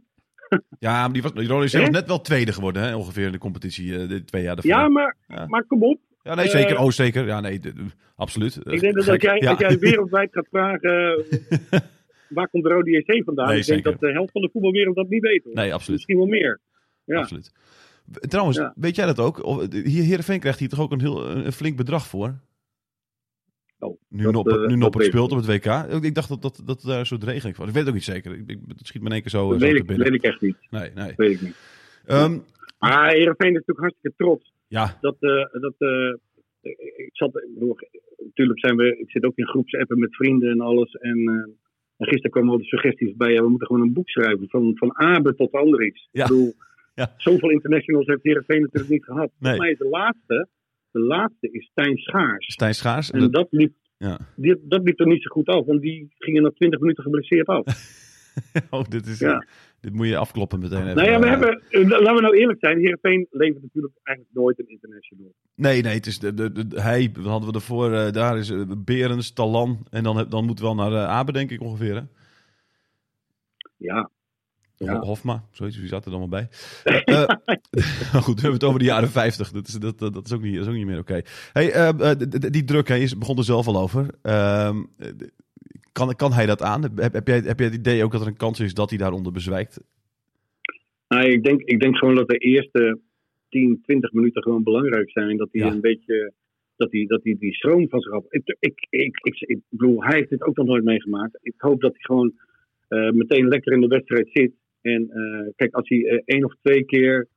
Ja, 0.79 0.91
maar 1.01 1.11
die 1.13 1.21
was, 1.21 1.31
Ronnie 1.31 1.63
is 1.63 1.71
zelfs 1.71 1.85
Hè? 1.87 1.91
net 1.93 2.07
wel 2.07 2.21
tweede 2.21 2.53
geworden, 2.53 2.81
hè, 2.83 2.95
ongeveer 2.95 3.25
in 3.25 3.31
de 3.31 3.37
competitie, 3.37 3.99
eh, 3.99 4.07
de 4.09 4.23
twee 4.23 4.43
jaar 4.43 4.55
daarvoor. 4.55 4.73
Ja, 4.73 4.87
maar, 4.89 5.15
Ja. 5.27 5.45
maar 5.47 5.63
kom 5.65 5.83
op. 5.83 5.99
Ja, 6.23 6.35
nee, 6.35 6.47
zeker. 6.49 6.75
Eh, 6.75 6.83
oh, 6.83 6.89
zeker. 6.91 7.25
Ja, 7.25 7.39
nee, 7.39 7.59
absoluut. 8.15 8.59
Ik 8.63 8.79
denk 8.79 8.95
dat 8.95 9.07
als 9.07 9.21
jij, 9.29 9.37
Ja. 9.39 9.49
als 9.49 9.59
jij 9.59 9.77
wereldwijd 9.89 10.29
gaat 10.31 10.47
vragen, 10.51 11.23
waar 12.37 12.49
komt 12.49 12.63
de 12.63 12.69
Rode 12.69 12.91
JC 12.91 13.23
vandaan? 13.25 13.47
Nee, 13.47 13.59
ik 13.59 13.65
denk 13.65 13.83
dat 13.83 13.99
de 13.99 14.11
helft 14.11 14.31
van 14.31 14.41
de 14.41 14.49
voetbalwereld 14.51 14.95
dat 14.95 15.09
niet 15.09 15.21
weet. 15.21 15.43
hoor. 15.43 15.53
Nee, 15.53 15.73
absoluut. 15.73 15.97
Misschien 15.97 16.17
wel 16.17 16.25
meer. 16.39 16.59
Ja. 17.05 17.19
absoluut. 17.19 17.51
Trouwens, 18.11 18.57
Ja. 18.57 18.73
weet 18.75 18.95
jij 18.95 19.05
dat 19.05 19.19
ook? 19.19 19.63
Hier 19.71 20.03
Heerenveen 20.03 20.39
krijgt 20.39 20.59
hier 20.59 20.69
toch 20.69 20.79
ook 20.79 20.91
een, 20.91 20.99
heel, 20.99 21.29
een 21.29 21.51
flink 21.51 21.77
bedrag 21.77 22.07
voor? 22.07 22.39
Nu 24.09 24.23
dat, 24.23 24.33
Noppert, 24.33 24.61
eh, 24.61 24.67
nu 24.67 24.79
dat 24.79 25.03
speelt 25.03 25.31
op 25.31 25.37
het 25.37 25.45
WK. 25.45 25.65
Ik, 26.03 26.15
dacht 26.15 26.29
dat, 26.29 26.41
dat, 26.41 26.61
dat 26.65 26.81
daar 26.81 26.99
een 26.99 27.05
soort 27.05 27.23
regeling 27.23 27.57
was. 27.57 27.67
Ik 27.67 27.73
weet 27.73 27.81
het 27.81 27.87
ook 27.87 27.93
niet 27.99 28.03
zeker. 28.15 28.31
Ik, 28.33 28.43
ik, 28.47 28.59
het 28.67 28.87
schiet 28.87 29.01
me 29.01 29.07
in 29.07 29.13
één 29.13 29.21
keer 29.21 29.31
zo, 29.31 29.43
eh, 29.43 29.49
Dat 29.49 29.59
zo 29.59 29.65
weet 29.65 29.75
ik, 29.75 29.85
binnen. 29.87 30.05
weet 30.05 30.15
ik 30.15 30.23
echt 30.23 30.41
niet. 30.41 30.57
Nee, 30.69 30.91
nee. 30.95 31.13
Weet 31.15 31.31
ik 31.31 31.41
niet. 31.41 31.55
Ehm, 32.05 32.37
Maar 32.79 33.09
Heerenveen 33.09 33.47
is 33.49 33.53
natuurlijk 33.53 33.79
hartstikke 33.79 34.17
trots. 34.17 34.51
ja, 34.67 34.97
Dat, 35.01 35.15
eh, 35.19 35.61
dat, 35.61 35.73
eh, 35.77 36.13
ik, 36.97 37.09
zat, 37.13 37.35
ik 37.35 37.53
bedoel, 37.53 37.75
natuurlijk 38.17 38.59
zijn 38.59 38.75
we, 38.75 38.97
ik 38.99 39.09
zit 39.11 39.23
ook 39.23 39.37
in 39.37 39.47
groepsappen 39.47 39.99
met 39.99 40.15
vrienden 40.15 40.49
en 40.51 40.59
alles. 40.61 40.91
En, 40.93 41.17
eh, 41.17 41.33
en 41.97 42.05
gisteren 42.07 42.31
kwamen 42.31 42.51
al 42.51 42.57
de 42.57 42.63
suggesties 42.63 43.15
bij, 43.15 43.31
ja, 43.33 43.41
we 43.41 43.49
moeten 43.49 43.67
gewoon 43.67 43.81
een 43.81 43.93
boek 43.93 44.09
schrijven. 44.09 44.49
Van, 44.49 44.71
van 44.77 44.97
Abe 44.97 45.35
tot 45.35 45.51
Andries. 45.51 46.07
Ja. 46.11 46.23
Ik 46.23 46.29
bedoel, 46.29 46.53
Ja. 46.95 47.13
zoveel 47.17 47.49
internationals 47.49 48.05
heeft 48.05 48.23
Heerenveen 48.23 48.61
natuurlijk 48.61 48.91
niet 48.91 49.03
gehad. 49.03 49.19
Nee. 49.19 49.31
Volgens 49.39 49.59
mij 49.59 49.71
is 49.71 49.77
de 49.77 49.87
laatste, 49.89 50.47
de 50.91 50.99
laatste 50.99 51.51
is 51.51 51.65
Stijn 51.65 51.97
Schaars. 51.97 52.45
Stijn 52.53 52.73
Schaars. 52.73 53.11
En 53.11 53.31
dat 53.31 53.47
liep, 53.49 53.73
Ja. 53.99 54.19
die, 54.35 54.57
dat 54.67 54.83
liep 54.83 54.99
er 54.99 55.07
niet 55.07 55.21
zo 55.23 55.29
goed 55.31 55.47
af, 55.47 55.65
want 55.65 55.81
die 55.81 56.07
gingen 56.17 56.43
na 56.43 56.49
20 56.49 56.79
minuten 56.79 57.03
geblesseerd 57.03 57.47
af. 57.47 57.65
oh, 58.69 58.83
dit, 58.89 59.05
is, 59.07 59.19
Ja. 59.19 59.45
dit 59.79 59.93
moet 59.93 60.07
je 60.07 60.17
afkloppen 60.17 60.59
meteen 60.59 60.81
even. 60.83 60.95
nou 60.95 61.09
ja, 61.09 61.19
we 61.19 61.27
hebben, 61.27 61.61
eh, 61.69 61.87
laten 61.87 62.15
we 62.15 62.21
nou 62.21 62.37
eerlijk 62.37 62.59
zijn, 62.59 62.77
Heerenveen 62.79 63.27
levert 63.31 63.61
natuurlijk 63.63 63.93
eigenlijk 64.03 64.37
nooit 64.37 64.59
een 64.59 64.67
international. 64.69 65.33
Nee, 65.55 65.81
nee, 65.81 65.93
het 65.93 66.05
is 66.05 66.19
de, 66.19 66.33
de, 66.33 66.51
de- 66.67 66.81
hij, 66.81 67.11
hadden 67.23 67.49
we 67.49 67.55
ervoor, 67.55 67.93
eh, 67.93 68.11
daar 68.11 68.37
is 68.37 68.49
eh, 68.49 68.61
Berens, 68.77 69.31
Talan. 69.33 69.85
En 69.89 70.03
dan, 70.03 70.25
dan 70.29 70.45
moeten 70.45 70.65
we 70.65 70.75
wel 70.75 70.89
naar 70.89 71.05
Abe, 71.05 71.31
denk 71.31 71.51
ik 71.51 71.61
ongeveer. 71.61 71.95
Hè? 71.95 72.01
Ja, 73.77 74.09
Ja. 74.79 74.93
Ho- 74.99 75.05
Hofma, 75.05 75.43
zoiets, 75.51 75.77
wie 75.79 75.87
zat 75.87 76.05
er 76.05 76.11
dan 76.11 76.19
wel 76.19 76.29
bij? 76.29 76.47
Maar 77.05 77.39
goed, 78.25 78.35
we 78.35 78.41
hebben 78.41 78.53
het 78.59 78.63
over 78.63 78.79
de 78.79 78.85
jaren 78.85 79.09
50. 79.09 79.51
Dat 79.51 79.67
is, 79.67 79.73
dat, 79.73 79.99
dat, 79.99 80.25
is, 80.25 80.33
ook, 80.33 80.41
niet, 80.41 80.53
dat 80.53 80.63
is 80.63 80.69
ook 80.69 80.75
niet 80.77 80.85
meer 80.85 80.99
oké. 80.99 81.21
Hey, 81.53 81.71
eh, 81.71 82.11
eh, 82.11 82.17
die 82.51 82.63
druk, 82.63 82.87
hè, 82.87 82.95
je 82.95 83.17
begon 83.17 83.37
er 83.37 83.43
zelf 83.43 83.67
al 83.67 83.77
over. 83.81 84.07
Ehm, 84.21 84.77
eh, 84.97 85.07
kan, 85.91 86.15
kan 86.15 86.31
hij 86.33 86.45
dat 86.45 86.61
aan? 86.61 86.81
Heb, 86.81 87.13
heb, 87.13 87.27
jij, 87.27 87.37
heb 87.39 87.57
jij 87.59 87.67
het 87.67 87.77
idee 87.77 88.03
ook 88.03 88.11
dat 88.11 88.21
er 88.21 88.27
een 88.27 88.37
kans 88.37 88.59
is 88.59 88.73
dat 88.73 88.89
hij 88.89 88.97
daaronder 88.99 89.31
bezwijkt? 89.31 89.81
Nou, 91.07 91.25
ik, 91.31 91.43
denk, 91.43 91.61
ik 91.61 91.79
denk 91.79 91.97
gewoon 91.97 92.15
dat 92.15 92.27
de 92.29 92.37
eerste 92.37 92.99
10, 93.49 93.79
20 93.83 94.11
minuten 94.11 94.43
gewoon 94.43 94.63
belangrijk 94.63 95.11
zijn. 95.11 95.37
Dat 95.37 95.49
hij 95.51 95.61
Ja. 95.65 95.71
een 95.71 95.81
beetje. 95.81 96.33
Dat 96.75 96.91
hij, 96.91 97.05
dat 97.07 97.23
hij 97.23 97.35
die 97.39 97.53
stroom 97.55 97.89
van 97.89 98.01
zich 98.01 98.11
af. 98.13 98.23
Ik, 98.29 98.55
ik, 98.59 98.87
ik, 98.89 99.17
ik, 99.21 99.39
ik 99.39 99.59
bedoel, 99.69 100.03
hij 100.03 100.17
heeft 100.17 100.29
dit 100.29 100.43
ook 100.43 100.55
nog 100.55 100.65
nooit 100.65 100.83
meegemaakt. 100.83 101.39
Ik 101.41 101.53
hoop 101.57 101.81
dat 101.81 101.91
hij 101.91 102.01
gewoon 102.01 102.33
meteen 103.13 103.47
lekker 103.47 103.73
in 103.73 103.81
de 103.81 103.87
wedstrijd 103.87 104.29
zit. 104.33 104.51
En 104.81 105.09
eh, 105.09 105.47
kijk, 105.55 105.73
als 105.73 105.89
hij 105.89 106.05
eh, 106.05 106.21
één 106.25 106.45
of 106.45 106.55
twee 106.61 106.85
keer. 106.85 107.27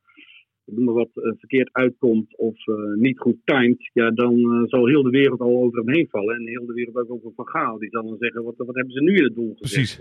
Noem 0.65 0.85
maar 0.85 0.95
wat 0.95 1.11
eh, 1.15 1.33
verkeerd 1.39 1.69
uitkomt 1.73 2.37
of 2.37 2.57
niet 2.95 3.19
goed 3.19 3.37
timed, 3.45 3.91
ja, 3.93 4.11
dan 4.11 4.65
zal 4.69 4.87
heel 4.87 5.03
de 5.03 5.11
wereld 5.11 5.41
al 5.41 5.63
over 5.63 5.79
hem 5.79 5.95
heen 5.95 6.09
vallen. 6.09 6.37
En 6.37 6.47
heel 6.47 6.67
de 6.67 6.73
wereld 6.73 6.97
ook 6.97 7.11
over 7.11 7.33
Van 7.35 7.49
Gaal. 7.49 7.79
Die 7.79 7.91
zal 7.91 8.09
dan 8.09 8.19
zeggen: 8.19 8.43
wat, 8.43 8.55
wat 8.57 8.75
hebben 8.75 8.93
ze 8.93 9.03
nu 9.03 9.17
in 9.17 9.25
het 9.25 9.35
doel 9.35 9.55
gezet? 9.57 9.75
Precies. 9.75 10.01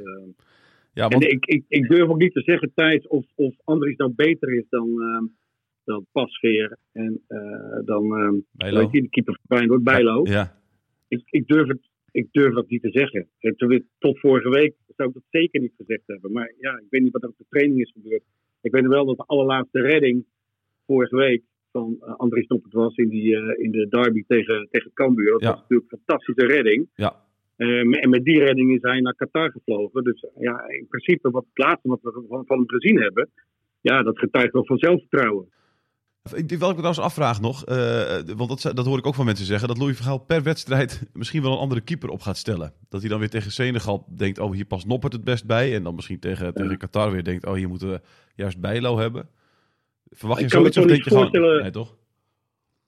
Ja, 0.93 1.07
want, 1.07 1.23
en 1.23 1.29
ik, 1.29 1.45
ik, 1.45 1.63
ik 1.67 1.89
durf 1.89 2.09
ook 2.09 2.17
niet 2.17 2.33
te 2.33 2.41
zeggen, 2.41 2.71
Thijs, 2.75 3.07
of, 3.07 3.25
of 3.35 3.55
Andries 3.63 3.97
nou 3.97 4.11
beter 4.15 4.53
is 4.53 4.65
dan, 4.69 5.01
ehm 5.01 5.25
dan 5.83 6.05
Pasveer 6.11 6.77
en 6.91 7.21
dan, 7.85 8.09
Bijlo. 8.51 8.79
weet 8.79 8.91
je, 8.91 9.01
de 9.01 9.09
keeper 9.09 9.39
van 9.41 9.57
Feyenoord, 9.57 9.83
Bijlo. 9.83 10.21
Ja, 10.23 10.57
Ik, 11.07 11.21
ik, 11.25 11.47
durf 11.47 11.67
het, 11.67 11.90
ik 12.11 12.27
durf 12.31 12.53
dat 12.53 12.69
niet 12.69 12.81
te 12.81 12.89
zeggen. 12.91 13.27
Tot 13.99 14.19
vorige 14.19 14.49
week 14.49 14.73
zou 14.95 15.09
ik 15.09 15.13
dat 15.15 15.23
zeker 15.29 15.61
niet 15.61 15.73
gezegd 15.77 16.03
hebben. 16.05 16.31
Maar 16.31 16.53
ja, 16.59 16.77
ik 16.77 16.85
weet 16.89 17.01
niet 17.01 17.11
wat 17.11 17.23
er 17.23 17.29
op 17.29 17.37
de 17.37 17.45
training 17.49 17.79
is 17.81 17.91
gebeurd. 17.91 18.23
Ik 18.61 18.71
weet 18.71 18.87
wel 18.87 19.05
dat 19.05 19.17
de 19.17 19.23
allerlaatste 19.25 19.81
redding 19.81 20.25
vorige 20.85 21.15
week 21.15 21.41
van 21.71 21.97
uh, 22.01 22.15
Andries 22.15 22.47
Noppert 22.47 22.73
was 22.73 22.95
in, 22.95 23.09
die, 23.09 23.35
eh, 23.35 23.63
in 23.63 23.71
de 23.71 23.87
derby 23.89 24.23
tegen, 24.27 24.67
tegen 24.71 24.91
Cambuur. 24.93 25.31
Dat 25.31 25.41
Ja. 25.41 25.49
was 25.51 25.59
natuurlijk 25.61 25.91
een 25.91 25.99
fantastische 26.05 26.45
redding. 26.53 26.89
ja, 26.95 27.15
Eh, 27.55 28.03
en 28.03 28.09
met 28.09 28.23
die 28.23 28.39
redding 28.39 28.71
is 28.75 28.81
hij 28.81 28.99
naar 29.01 29.15
Qatar 29.15 29.51
gevlogen. 29.51 30.03
Dus 30.03 30.25
ja, 30.39 30.67
in 30.69 30.87
principe, 30.87 31.29
wat 31.29 31.45
het 31.53 31.65
laatste 31.65 31.87
wat 31.87 31.99
we 32.01 32.25
van, 32.27 32.45
van 32.45 32.57
hem 32.57 32.69
gezien 32.69 33.01
hebben, 33.01 33.29
ja, 33.81 34.03
dat 34.03 34.19
getuigt 34.19 34.53
wel 34.53 34.65
van 34.65 34.77
zelfvertrouwen. 34.77 35.49
Ik, 36.23 36.31
wat 36.33 36.45
ik 36.49 36.59
me 36.59 36.59
trouwens 36.75 36.99
afvraag 36.99 37.41
nog, 37.41 37.65
eh, 37.65 38.19
want 38.37 38.49
dat, 38.61 38.75
dat 38.75 38.85
hoor 38.85 38.97
ik 38.97 39.05
ook 39.07 39.15
van 39.15 39.25
mensen 39.25 39.45
zeggen, 39.45 39.67
dat 39.67 39.77
Louis 39.77 39.95
van 39.97 40.05
Gaal 40.05 40.19
per 40.19 40.43
wedstrijd 40.43 41.03
misschien 41.13 41.41
wel 41.41 41.51
een 41.51 41.57
andere 41.57 41.81
keeper 41.81 42.09
op 42.09 42.21
gaat 42.21 42.37
stellen. 42.37 42.73
Dat 42.89 43.01
hij 43.01 43.09
dan 43.09 43.19
weer 43.19 43.29
tegen 43.29 43.51
Senegal 43.51 44.05
denkt, 44.17 44.39
oh 44.39 44.51
hier 44.51 44.65
past 44.65 44.87
Noppert 44.87 45.13
het 45.13 45.23
best 45.23 45.45
bij. 45.47 45.75
En 45.75 45.83
dan 45.83 45.95
misschien 45.95 46.19
tegen, 46.19 46.53
tegen 46.53 46.77
Qatar 46.77 47.11
weer 47.11 47.23
denkt, 47.23 47.45
oh 47.45 47.53
hier 47.53 47.67
moeten 47.67 47.89
we 47.89 48.01
juist 48.35 48.59
Bijlo 48.59 48.97
hebben. 48.97 49.29
Verwacht 50.09 50.39
je 50.39 50.45
Ik 50.45 50.51
me 50.53 50.57
zoiets 50.57 50.77
of 50.77 50.85
denk 50.85 51.03
je 51.03 51.09
gewoon... 51.09 51.61
Nee 51.61 51.71
toch? 51.71 51.97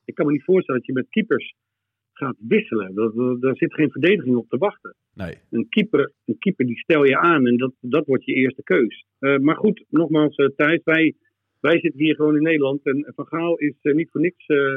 Ik 0.04 0.14
kan 0.14 0.26
me 0.26 0.32
niet 0.32 0.44
voorstellen 0.44 0.80
dat 0.80 0.88
je 0.88 0.94
met 0.94 1.06
keepers 1.10 1.54
gaat 2.12 2.36
wisselen. 2.38 2.94
Dat- 2.94 3.40
Daar 3.40 3.56
zit 3.56 3.74
geen 3.74 3.90
verdediging 3.90 4.36
op 4.36 4.48
te 4.48 4.56
wachten. 4.58 4.94
Nee. 5.14 5.38
Een 5.50 5.66
keeper, 5.68 6.12
een 6.24 6.38
keeper 6.38 6.66
die 6.66 6.78
stel 6.78 7.04
je 7.04 7.18
aan 7.18 7.46
en 7.46 7.56
dat, 7.56 7.72
dat 7.80 8.06
wordt 8.06 8.24
je 8.24 8.32
eerste 8.32 8.62
keus. 8.62 9.04
Eh, 9.18 9.38
maar 9.38 9.56
goed, 9.56 9.84
nogmaals, 9.88 10.34
eh, 10.36 10.46
Thijs, 10.56 10.80
wij, 10.84 11.14
wij 11.68 11.80
zitten 11.80 12.00
hier 12.00 12.14
gewoon 12.14 12.36
in 12.36 12.42
Nederland. 12.42 12.84
En 12.84 13.12
Van 13.16 13.26
Gaal 13.26 13.56
is 13.56 13.74
eh, 13.82 13.94
niet 13.94 14.10
voor 14.10 14.20
niks 14.20 14.46
eh, 14.46 14.56
eh, 14.56 14.74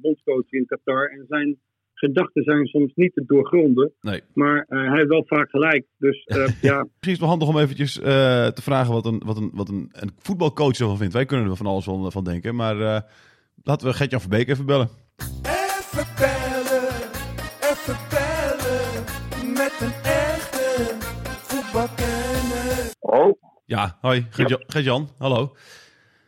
bondscoach 0.00 0.50
in 0.50 0.66
Qatar. 0.66 1.08
En 1.08 1.24
zijn 1.28 1.58
gedachten 1.94 2.42
zijn 2.42 2.66
soms 2.66 2.92
niet 2.94 3.14
te 3.14 3.24
doorgronden. 3.26 3.92
Nee. 4.00 4.20
Maar 4.34 4.66
eh, 4.68 4.78
hij 4.88 4.96
heeft 4.96 5.08
wel 5.08 5.24
vaak 5.26 5.50
gelijk. 5.50 5.84
Dus 5.98 6.24
eh, 6.24 6.36
ja, 6.70 6.78
Misschien 6.78 6.90
is 7.00 7.10
het 7.10 7.18
wel 7.20 7.28
handig 7.28 7.48
om 7.48 7.58
eventjes 7.58 8.00
eh, 8.00 8.46
te 8.46 8.62
vragen 8.62 8.92
wat, 8.92 9.06
een, 9.06 9.22
wat, 9.24 9.36
een, 9.36 9.50
wat 9.54 9.68
een, 9.68 9.88
een 9.92 10.10
voetbalcoach 10.18 10.78
ervan 10.78 10.96
vindt. 10.96 11.12
Wij 11.14 11.24
kunnen 11.24 11.50
er 11.50 11.56
van 11.56 11.66
alles 11.66 11.84
van, 11.84 12.12
van 12.12 12.24
denken. 12.24 12.54
Maar 12.54 12.80
eh, 12.80 13.00
laten 13.62 13.86
we 13.86 13.94
Gert-Jan 13.94 14.20
Verbeek 14.20 14.48
even 14.48 14.66
bellen. 14.66 14.88
Even 15.42 16.06
bellen, 16.18 16.88
even 17.70 17.96
bellen. 18.10 19.04
Met 19.52 19.74
een 19.80 19.94
echte 20.02 20.96
voetbalkenner. 21.48 22.92
Oh, 23.00 23.40
Ja, 23.64 23.98
hoi. 24.00 24.26
Gert-Jan, 24.30 24.62
Gert-Jan, 24.66 25.08
hallo. 25.18 25.54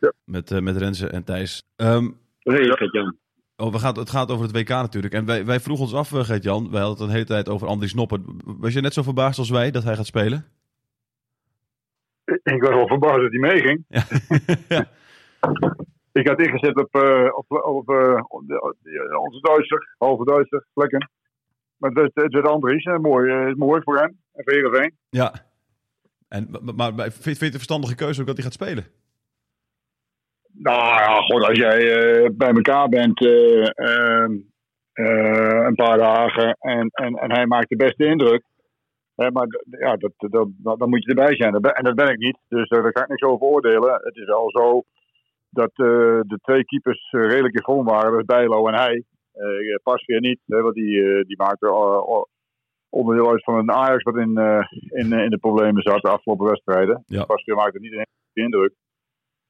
Ja. 0.06 0.12
Met, 0.24 0.50
eh, 0.50 0.60
met 0.60 0.76
Renze 0.76 1.08
en 1.08 1.24
Thijs. 1.24 1.62
Ehm, 1.76 2.10
hey, 2.38 2.64
Gert-Jan. 2.64 3.16
oh, 3.56 3.72
we 3.72 3.78
gaan, 3.78 3.98
het 3.98 4.10
gaat 4.10 4.30
over 4.30 4.46
het 4.46 4.56
WK 4.56 4.68
natuurlijk. 4.68 5.14
En 5.14 5.24
wij, 5.24 5.44
wij 5.44 5.60
vroegen 5.60 5.84
ons 5.84 5.94
af, 5.94 6.12
eh, 6.12 6.24
Gert-Jan. 6.24 6.70
Wij 6.70 6.80
hadden 6.80 6.98
het 6.98 7.06
een 7.06 7.14
hele 7.14 7.24
tijd 7.24 7.48
over 7.48 7.66
Andries 7.66 7.94
Noppen. 7.94 8.40
Was 8.44 8.72
je 8.72 8.80
net 8.80 8.92
zo 8.92 9.02
verbaasd 9.02 9.38
als 9.38 9.50
wij 9.50 9.70
dat 9.70 9.84
hij 9.84 9.96
gaat 9.96 10.06
spelen? 10.06 10.44
ik 12.24 12.62
was 12.62 12.74
wel 12.74 12.86
verbaasd 12.86 13.20
dat 13.20 13.30
hij 13.30 13.38
meeging. 13.38 13.84
Ja. 13.88 14.02
ja. 14.76 14.88
Ik 16.12 16.28
had 16.28 16.40
ingezet 16.40 16.76
op, 16.76 16.94
eh, 16.94 17.28
op, 17.34 17.50
op 17.50 17.88
onze 17.88 19.40
Duitser, 19.40 19.94
halve 19.98 20.24
Duitser, 20.24 20.66
Vlekken. 20.74 21.10
Maar 21.76 21.90
het, 21.90 22.10
het 22.14 22.32
werd 22.32 22.46
Andries, 22.46 22.84
mooi, 22.84 23.54
mooi 23.54 23.82
voor 23.82 23.96
hem 23.96 24.18
en 24.32 24.44
voor 24.44 24.52
Heerenveen. 24.52 24.96
ja. 25.10 25.34
En, 26.28 26.48
maar, 26.76 26.94
maar, 26.94 27.10
vind 27.10 27.24
je 27.24 27.30
het 27.30 27.42
een 27.42 27.50
verstandige 27.52 27.94
keuze 27.94 28.20
ook 28.20 28.26
dat 28.26 28.36
hij 28.36 28.44
gaat 28.44 28.52
spelen? 28.52 28.86
Nou 30.58 30.78
ja, 31.00 31.14
god, 31.20 31.42
als 31.48 31.58
jij 31.58 31.78
eh, 31.78 32.30
bij 32.32 32.50
elkaar 32.52 32.88
bent 32.88 33.20
eh, 33.24 33.68
ehm, 33.74 34.32
eh, 34.92 35.64
een 35.66 35.74
paar 35.74 35.98
dagen 35.98 36.56
en, 36.60 36.88
en, 36.92 37.14
en 37.14 37.32
hij 37.32 37.46
maakt 37.46 37.68
de 37.68 37.76
beste 37.76 38.04
indruk. 38.06 38.42
Hè, 39.14 39.30
maar 39.30 39.46
ja, 39.78 39.96
dat, 39.96 40.12
dat, 40.16 40.48
dat- 40.56 40.78
dan 40.78 40.88
moet 40.88 41.02
je 41.04 41.08
erbij 41.08 41.36
zijn. 41.36 41.54
En 41.54 41.84
dat 41.84 41.94
ben 41.94 42.08
ik 42.08 42.18
niet, 42.18 42.38
dus 42.48 42.68
daar 42.68 42.92
kan 42.92 43.02
ik 43.02 43.08
niks 43.08 43.22
over 43.22 43.46
oordelen. 43.46 44.00
Het 44.02 44.16
is 44.16 44.24
wel 44.24 44.50
zo 44.50 44.82
dat 45.50 45.70
de 45.74 46.38
twee 46.42 46.64
keepers 46.64 47.08
redelijk 47.10 47.54
in 47.54 47.62
vorm 47.62 47.84
waren. 47.86 48.10
Dat 48.10 48.20
is 48.20 48.26
Bijlo 48.26 48.68
en 48.68 48.74
hij. 48.74 49.04
Pas 49.82 50.04
weer 50.04 50.20
niet, 50.20 50.40
hè, 50.46 50.60
want 50.60 50.74
die, 50.74 51.24
die 51.24 51.36
maakte 51.36 51.70
onderdeel 52.88 53.30
uit 53.30 53.44
van 53.44 53.54
een 53.58 53.70
Ajax 53.70 54.02
wat 54.02 54.16
in, 54.16 54.38
in, 54.88 55.12
in 55.12 55.30
de 55.30 55.38
problemen 55.40 55.82
zat 55.82 56.02
de 56.02 56.08
afgelopen 56.08 56.46
wedstrijden. 56.46 57.02
Ja. 57.06 57.24
Pas 57.24 57.44
weer 57.44 57.56
maakte 57.56 57.78
niet 57.78 57.92
een 57.92 58.06
indruk. 58.32 58.72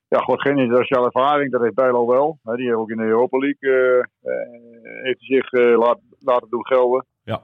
Ja, 0.08 0.18
goed, 0.18 0.40
geen 0.40 0.58
internationale 0.58 1.06
ervaring, 1.06 1.52
dat 1.52 1.62
heeft 1.62 1.74
Bijlo 1.74 2.06
wel. 2.06 2.38
Die 2.42 2.66
heeft 2.66 2.76
ook 2.76 2.90
in 2.90 2.96
de 2.96 3.02
Europa 3.02 3.38
League 3.38 3.70
eh, 3.70 3.98
eh, 3.98 5.02
heeft 5.02 5.24
zich 5.24 5.52
eh, 5.52 5.78
laat, 5.78 5.98
laten 6.18 6.50
doen 6.50 6.66
gelden. 6.66 7.06
Ja. 7.24 7.42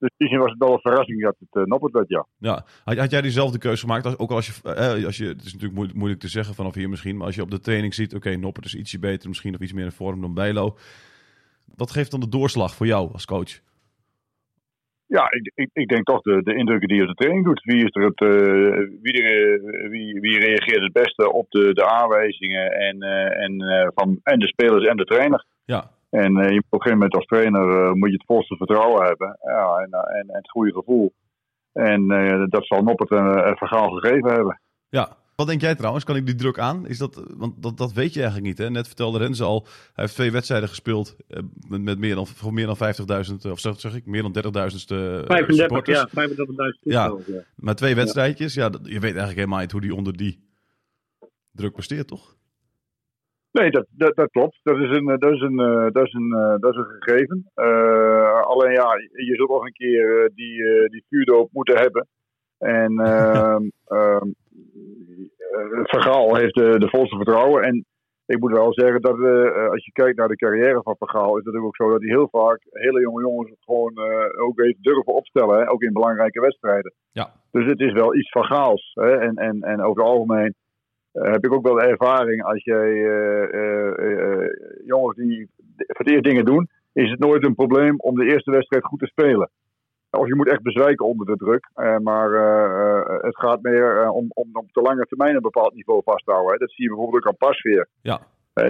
Dus 0.00 0.10
die 0.16 0.38
was 0.38 0.50
het 0.50 0.58
wel 0.58 0.72
een 0.72 0.80
verrassing 0.80 1.22
dat 1.22 1.36
het 1.38 1.62
uh, 1.62 1.64
Noppert 1.64 1.92
werd, 1.92 2.08
ja. 2.08 2.26
Ja, 2.38 2.64
had, 2.84 2.96
had 2.96 3.10
jij 3.10 3.20
diezelfde 3.20 3.58
keuze 3.58 3.80
gemaakt? 3.80 4.04
Als, 4.04 4.18
ook 4.18 4.30
al 4.30 4.36
als 4.36 4.46
je, 4.46 4.74
eh, 4.74 5.04
als 5.04 5.16
je, 5.16 5.26
het 5.26 5.40
is 5.40 5.44
natuurlijk 5.44 5.74
moeilijk, 5.74 5.98
moeilijk 5.98 6.20
te 6.20 6.28
zeggen 6.28 6.54
vanaf 6.54 6.74
hier 6.74 6.88
misschien, 6.88 7.16
maar 7.16 7.26
als 7.26 7.34
je 7.34 7.42
op 7.42 7.50
de 7.50 7.60
training 7.60 7.94
ziet, 7.94 8.14
oké, 8.14 8.36
Noppert 8.36 8.66
is 8.66 8.74
ietsje 8.74 8.98
beter 8.98 9.28
misschien 9.28 9.54
of 9.54 9.60
iets 9.60 9.72
meer 9.72 9.84
in 9.84 9.92
vorm 9.92 10.20
dan 10.20 10.34
Bijlo. 10.34 10.76
Wat 11.76 11.90
geeft 11.90 12.10
dan 12.10 12.20
de 12.20 12.28
doorslag 12.28 12.74
voor 12.74 12.86
jou 12.86 13.12
als 13.12 13.24
coach? 13.24 13.60
Ja, 15.16 15.30
ik, 15.30 15.52
ik, 15.54 15.70
ik 15.72 15.88
denk 15.88 16.04
toch 16.04 16.22
de, 16.22 16.42
de 16.42 16.54
indrukken 16.54 16.88
die 16.88 16.96
je 16.96 17.02
op 17.02 17.08
de 17.08 17.14
training 17.14 17.44
doet. 17.44 17.62
Wie, 17.64 17.84
is 17.84 17.94
er 17.94 18.02
het, 18.02 18.20
eh, 18.20 19.00
wie, 19.02 19.22
eh, 19.22 19.90
wie, 19.90 20.20
wie 20.20 20.38
reageert 20.38 20.82
het 20.82 20.92
beste 20.92 21.32
op 21.32 21.50
de, 21.50 21.74
de 21.74 21.86
aanwijzingen 21.86 22.72
en, 22.72 23.02
eh, 23.02 23.42
en, 23.44 23.52
van, 23.94 24.20
en 24.22 24.38
de 24.38 24.46
spelers 24.46 24.86
en 24.86 24.96
de 24.96 25.04
trainer. 25.04 25.44
Ja, 25.64 25.90
En 26.10 26.32
je 26.32 26.54
moet 26.54 26.64
op 26.70 26.72
een 26.72 26.82
gegeven 26.82 26.98
moment 26.98 27.14
als 27.14 27.26
trainer 27.26 27.96
moet 27.96 28.08
je 28.08 28.16
het 28.16 28.26
volste 28.26 28.56
vertrouwen 28.56 29.06
hebben 29.06 29.38
ja, 29.42 29.76
en, 29.76 29.90
en, 29.90 30.28
en 30.28 30.36
het 30.36 30.50
goede 30.50 30.72
gevoel. 30.72 31.12
En 31.72 32.06
dat 32.48 32.66
zal 32.66 32.82
Noppert 32.82 33.10
een, 33.10 33.48
een 33.48 33.56
verhaal 33.56 33.90
gegeven 33.90 34.32
hebben. 34.32 34.60
ja. 34.88 35.18
Wat 35.40 35.48
denk 35.48 35.60
jij 35.60 35.74
trouwens? 35.74 36.04
Kan 36.04 36.16
ik 36.16 36.26
die 36.26 36.34
druk 36.34 36.58
aan? 36.58 36.86
Is 36.86 36.98
dat, 36.98 37.24
want 37.36 37.62
dat, 37.62 37.76
dat 37.76 37.92
weet 37.92 38.12
je 38.14 38.20
eigenlijk 38.20 38.48
niet. 38.48 38.58
Hè? 38.58 38.70
Net 38.70 38.86
vertelde 38.86 39.18
Renze 39.18 39.44
al, 39.44 39.62
hij 39.66 40.04
heeft 40.04 40.14
twee 40.14 40.32
wedstrijden 40.32 40.68
gespeeld 40.68 41.16
eh, 41.28 41.42
met, 41.68 41.82
met 41.82 41.98
meer 41.98 42.14
dan, 42.14 42.26
voor 42.26 42.52
meer 42.52 42.66
dan 42.66 42.76
50.000, 43.44 43.50
of 43.50 43.60
zeg, 43.60 43.80
zeg 43.80 43.94
ik, 43.94 44.06
meer 44.06 44.22
dan 44.22 44.36
30.000 44.36 44.42
uh, 44.42 44.48
35, 44.48 45.54
supporters. 45.54 45.98
ja, 46.12 46.28
35.000 46.28 46.34
toeschouwers. 46.82 47.26
Ja. 47.26 47.42
Maar 47.56 47.74
twee 47.74 47.94
wedstrijdjes, 47.94 48.54
ja, 48.54 48.68
dat- 48.68 48.80
je 48.84 48.92
weet 48.92 49.02
eigenlijk 49.02 49.36
helemaal 49.36 49.60
niet 49.60 49.72
hoe 49.72 49.80
die 49.80 49.94
onder 49.94 50.16
die 50.16 50.48
druk 51.52 51.72
presteert, 51.72 52.06
toch? 52.08 52.36
Nee, 53.52 53.70
dat, 53.70 53.86
dat, 53.90 54.16
dat 54.16 54.30
klopt. 54.30 54.60
Dat 54.62 54.76
is 54.76 54.90
een, 54.90 55.08
eh, 55.08 55.18
dat 55.18 55.32
is 55.32 55.40
een, 55.40 55.58
eh, 55.60 55.86
dat 55.92 56.06
is 56.06 56.12
een, 56.12 56.32
eh, 56.32 56.54
dat 56.58 56.72
is 56.72 56.76
een 56.78 56.96
gegeven. 56.98 57.50
Eh, 57.54 58.42
alleen 58.42 58.72
ja, 58.72 58.88
je 59.26 59.34
zult 59.36 59.48
nog 59.50 59.64
een 59.64 59.72
keer 59.72 60.22
eh, 60.24 60.30
die, 60.34 60.64
eh, 60.64 60.88
die 60.90 61.04
vuurdoop 61.08 61.48
moeten 61.52 61.76
hebben. 61.78 62.08
En 62.58 62.98
eh, 63.04 63.56
Vergaal 65.82 66.36
heeft 66.36 66.54
de, 66.54 66.78
de 66.78 66.88
volste 66.88 67.16
vertrouwen. 67.16 67.62
En 67.62 67.84
ik 68.26 68.38
moet 68.38 68.52
wel 68.52 68.72
zeggen 68.72 69.00
dat 69.00 69.18
eh, 69.18 69.68
als 69.70 69.84
je 69.84 69.92
kijkt 69.92 70.18
naar 70.18 70.28
de 70.28 70.36
carrière 70.36 70.82
van 70.82 70.96
Vergaal, 70.98 71.30
is 71.30 71.44
het 71.44 71.44
natuurlijk 71.44 71.64
ook 71.64 71.76
zo 71.76 71.90
dat 71.90 72.00
hij 72.00 72.10
heel 72.10 72.28
vaak 72.30 72.60
hele 72.70 73.00
jonge 73.00 73.22
jongens 73.22 73.52
gewoon 73.60 73.94
eh, 73.94 74.42
ook 74.42 74.60
heeft 74.60 74.82
durven 74.82 75.14
opstellen. 75.14 75.58
Hè? 75.58 75.70
Ook 75.70 75.82
in 75.82 75.92
belangrijke 75.92 76.40
wedstrijden. 76.40 76.92
Ja. 77.12 77.30
Dus 77.50 77.66
het 77.66 77.80
is 77.80 77.92
wel 77.92 78.16
iets 78.16 78.30
van 78.30 78.44
Gaals. 78.44 78.90
Hè? 78.94 79.16
En, 79.18 79.36
en, 79.36 79.62
en 79.62 79.82
over 79.82 80.02
het 80.02 80.12
algemeen 80.12 80.54
eh, 81.12 81.32
heb 81.32 81.44
ik 81.44 81.52
ook 81.52 81.66
wel 81.66 81.74
de 81.74 81.86
ervaring 81.86 82.44
als 82.44 82.64
jij 82.64 82.90
eh, 82.90 83.54
eh, 83.54 84.42
eh, 84.42 84.50
jongens 84.84 85.16
die 85.16 85.48
voor 85.76 86.04
het 86.04 86.10
eerst 86.10 86.24
dingen 86.24 86.44
doen, 86.44 86.68
is 86.92 87.10
het 87.10 87.18
nooit 87.18 87.44
een 87.44 87.54
probleem 87.54 87.94
om 87.96 88.14
de 88.14 88.24
eerste 88.24 88.50
wedstrijd 88.50 88.84
goed 88.84 88.98
te 88.98 89.06
spelen. 89.06 89.50
Of 90.10 90.26
je 90.26 90.34
moet 90.34 90.48
echt 90.48 90.62
bezwijken 90.62 91.06
onder 91.06 91.26
de 91.26 91.36
druk. 91.36 91.70
eh, 91.74 91.98
maar 91.98 92.32
eh, 92.32 92.98
eh, 93.00 93.22
het 93.22 93.36
gaat 93.36 93.62
meer 93.62 94.10
om, 94.10 94.30
om 94.34 94.48
op 94.52 94.72
de 94.72 94.80
lange 94.80 95.04
termijn 95.04 95.34
een 95.34 95.42
bepaald 95.42 95.74
niveau 95.74 96.02
vast 96.04 96.24
te 96.24 96.30
houden. 96.30 96.52
Hè. 96.52 96.58
Dat 96.58 96.70
zie 96.70 96.84
je 96.84 96.90
bijvoorbeeld 96.90 97.24
ook 97.24 97.30
aan 97.30 97.48
Pasveer. 97.48 97.88
Ja. 98.02 98.20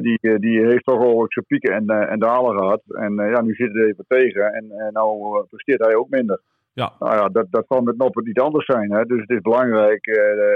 Die, 0.00 0.38
die 0.38 0.66
heeft 0.66 0.85
toch 0.85 1.00
al 1.00 1.25
zijn 1.28 1.47
pieken 1.47 1.73
en, 1.75 2.09
en 2.09 2.18
dalen 2.18 2.59
gehad. 2.59 2.82
En 2.87 3.14
ja, 3.14 3.40
nu 3.40 3.54
zit 3.54 3.73
het 3.73 3.82
even 3.82 4.04
tegen. 4.09 4.52
En 4.52 4.64
uh, 4.64 4.88
nou 4.90 5.44
presteert 5.49 5.85
hij 5.85 5.94
ook 5.94 6.09
minder. 6.09 6.40
Ja. 6.73 6.92
Nou 6.99 7.14
ja, 7.14 7.28
dat, 7.28 7.47
dat 7.50 7.66
kan 7.66 7.85
met 7.85 7.97
Noppen 7.97 8.25
niet 8.25 8.40
anders 8.40 8.64
zijn. 8.64 8.92
Hè. 8.92 9.04
Dus 9.04 9.20
het 9.20 9.30
is 9.30 9.40
belangrijk 9.40 10.04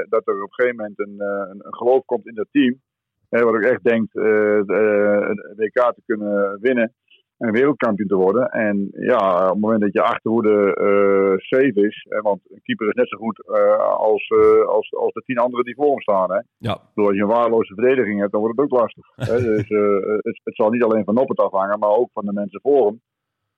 dat 0.09 0.23
er 0.29 0.43
op 0.43 0.49
een 0.49 0.55
gegeven 0.55 0.77
moment 0.77 0.99
een, 0.99 1.21
een, 1.21 1.61
een 1.63 1.75
geloof 1.75 2.05
komt 2.05 2.27
in 2.27 2.35
dat 2.35 2.47
team. 2.51 2.81
Hè, 3.29 3.43
wat 3.43 3.55
ook 3.55 3.63
echt 3.63 3.85
denkt 3.85 4.13
de 4.13 5.55
WK 5.57 5.95
te 5.95 6.03
kunnen 6.07 6.59
winnen. 6.61 6.93
En 7.39 7.53
wereldkampioen 7.53 8.09
te 8.09 8.17
worden. 8.17 8.49
En 8.49 8.89
ja, 8.93 9.45
op 9.45 9.51
het 9.51 9.61
moment 9.61 9.81
dat 9.81 9.93
je 9.93 10.03
achterhoede 10.03 10.57
uh, 10.81 11.39
safe 11.39 11.87
is. 11.87 12.07
Hè, 12.09 12.21
want 12.21 12.41
een 12.51 12.63
keeper 12.63 12.89
is 12.89 12.95
net 12.95 13.09
zo 13.09 13.17
goed 13.17 13.45
uh, 13.49 13.89
als, 13.89 14.29
uh, 14.29 14.67
als, 14.67 14.95
als 14.95 15.13
de 15.13 15.23
tien 15.25 15.39
anderen 15.39 15.65
die 15.65 15.75
voor 15.75 15.91
hem 15.91 16.01
staan. 16.01 16.31
Hè. 16.31 16.41
Ja. 16.59 16.79
Dus 16.95 17.07
als 17.07 17.17
je 17.17 17.23
een 17.23 17.29
waardeloze 17.29 17.75
verdediging 17.75 18.21
hebt, 18.21 18.33
dan 18.33 18.41
wordt 18.41 18.57
het 18.57 18.65
ook 18.65 18.81
lastig. 18.81 19.07
hè. 19.31 19.43
Dus 19.43 19.69
het, 20.23 20.41
het, 20.45 20.57
zal 20.57 20.71
niet 20.71 20.83
alleen 20.83 21.05
van 21.05 21.15
Noppert 21.15 21.39
afhangen, 21.39 21.79
maar 21.79 21.91
ook 21.91 22.11
van 22.13 22.25
de 22.25 22.33
mensen 22.33 22.61
voor 22.61 22.87
hem. 22.87 23.01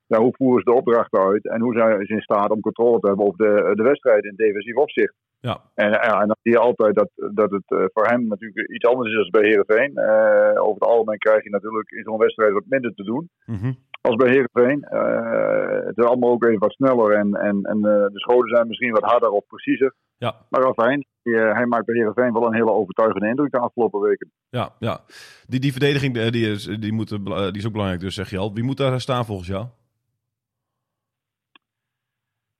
Ja, 0.07 0.19
hoe 0.19 0.35
voeren 0.35 0.63
ze 0.63 0.71
de 0.71 0.77
opdrachten 0.77 1.19
uit 1.19 1.47
en 1.47 1.61
hoe 1.61 1.73
zijn 1.73 2.05
ze 2.05 2.13
in 2.13 2.21
staat 2.21 2.49
om 2.49 2.59
controle 2.59 2.99
te 2.99 3.07
hebben 3.07 3.25
over 3.25 3.37
de, 3.37 3.75
de 3.75 3.83
wedstrijd 3.83 4.23
in 4.23 4.33
defensief 4.35 4.75
opzicht. 4.75 5.13
Ja. 5.39 5.61
En, 5.73 5.89
ja, 5.89 6.21
en 6.21 6.27
dan 6.27 6.35
zie 6.41 6.51
je 6.51 6.59
altijd 6.59 6.95
dat, 6.95 7.09
dat 7.33 7.51
het 7.51 7.63
uh, 7.67 7.85
voor 7.93 8.05
hem 8.05 8.27
natuurlijk 8.27 8.69
iets 8.69 8.85
anders 8.85 9.09
is 9.09 9.29
dan 9.29 9.41
bij 9.41 9.49
Heerenveen. 9.49 9.91
Uh, 9.95 10.61
over 10.61 10.79
het 10.79 10.89
algemeen 10.89 11.17
krijg 11.17 11.43
je 11.43 11.49
natuurlijk 11.49 11.91
in 11.91 12.03
zo'n 12.03 12.17
wedstrijd 12.17 12.53
wat 12.53 12.63
minder 12.67 12.93
te 12.93 13.03
doen 13.03 13.29
mm 13.45 13.55
-hmm. 13.55 13.75
als 14.01 14.15
bij 14.15 14.29
Heerenveen. 14.29 14.87
Uh, 14.93 15.85
het 15.85 15.97
is 15.97 16.03
allemaal 16.03 16.31
ook 16.31 16.43
even 16.43 16.59
wat 16.59 16.71
sneller 16.71 17.11
en, 17.11 17.33
en, 17.33 17.61
en 17.63 17.81
de 17.81 18.19
schoten 18.19 18.49
zijn 18.49 18.67
misschien 18.67 18.91
wat 18.91 19.11
harder 19.11 19.29
of 19.29 19.45
preciezer. 19.47 19.93
Ja. 20.17 20.35
Maar 20.49 20.65
afijn, 20.65 21.05
hij 21.23 21.65
maakt 21.65 21.85
bij 21.85 21.95
Heerenveen 21.95 22.33
wel 22.33 22.45
een 22.45 22.55
hele 22.55 22.71
overtuigende 22.71 23.27
indruk 23.27 23.51
de 23.51 23.59
afgelopen 23.59 23.99
weken. 23.99 24.31
Ja, 24.49 24.69
ja. 24.79 24.99
Die, 25.47 25.59
die 25.59 25.71
verdediging 25.71 26.29
die 26.29 26.51
is, 26.51 26.65
die, 26.79 26.93
moet, 26.93 27.09
die 27.09 27.57
is 27.57 27.65
ook 27.65 27.71
belangrijk 27.71 28.01
dus, 28.01 28.15
zeg 28.15 28.29
je 28.29 28.37
al. 28.37 28.53
Wie 28.53 28.63
moet 28.63 28.77
daar 28.77 29.01
staan 29.01 29.25
volgens 29.25 29.47
jou? 29.47 29.65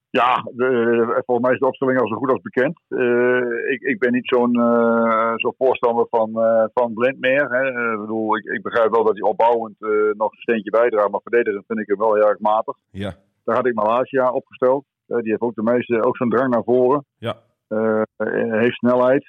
Ja, 0.10 0.44
de, 0.56 1.22
volgens 1.26 1.46
mij 1.48 1.54
is 1.54 1.60
de 1.60 1.68
opstelling 1.68 2.00
al 2.00 2.08
zo 2.08 2.16
goed 2.16 2.32
als 2.32 2.42
bekend. 2.42 2.80
Uh, 2.90 3.72
ik, 3.72 3.82
ik 3.82 4.00
ben 4.00 4.12
niet 4.12 4.28
zo'n 4.28 4.58
uh, 4.58 5.34
zo 5.36 5.54
voorstander 5.58 6.08
van, 6.10 6.30
uh, 6.36 6.64
van 6.74 6.94
Blind 6.94 7.20
meer. 7.20 7.50
Hè. 7.50 7.92
Ik, 7.94 8.00
bedoel, 8.00 8.38
ik, 8.38 8.44
ik, 8.44 8.62
begrijp 8.62 8.92
wel 8.92 9.04
dat 9.04 9.14
hij 9.14 9.30
opbouwend 9.30 9.76
nog 10.18 10.32
een 10.32 10.42
steentje 10.42 10.70
bijdraagt, 10.70 11.12
maar 11.12 11.22
verdedigend 11.24 11.66
vind 11.68 11.80
ik 11.80 11.88
hem 11.88 11.98
wel 11.98 12.14
heel 12.14 12.28
erg 12.28 12.40
matig. 12.40 12.76
Ja. 12.92 13.16
Daar 13.44 13.56
had 13.56 13.68
ik 13.68 13.74
Malasia 13.74 14.32
opgesteld. 14.32 14.86
die 15.06 15.30
heeft 15.30 15.42
ook 15.42 15.56
de 15.56 15.64
meeste, 15.64 16.04
ook 16.04 16.18
zo'n 16.18 16.30
drang 16.30 16.54
naar 16.54 16.64
voren. 16.64 17.06
Ja. 17.18 17.36
heeft 18.48 18.78
snelheid. 18.78 19.28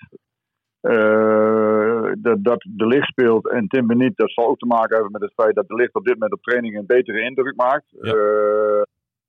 dat, 2.22 2.44
dat 2.44 2.66
de 2.76 2.86
licht 2.86 3.08
speelt 3.08 3.50
en 3.50 3.66
Tim 3.66 3.86
Beniet, 3.86 4.16
dat 4.16 4.30
zal 4.30 4.48
ook 4.48 4.58
te 4.58 4.66
maken 4.66 4.94
hebben 4.94 5.12
met 5.12 5.22
het 5.22 5.32
feit 5.34 5.54
dat 5.54 5.68
de 5.68 5.74
licht 5.74 5.94
op 5.94 6.04
dit 6.04 6.14
moment 6.14 6.32
op 6.32 6.42
training 6.42 6.76
een 6.76 6.86
betere 6.86 7.20
indruk 7.20 7.56
maakt. 7.56 7.86
Ja. 8.00 8.12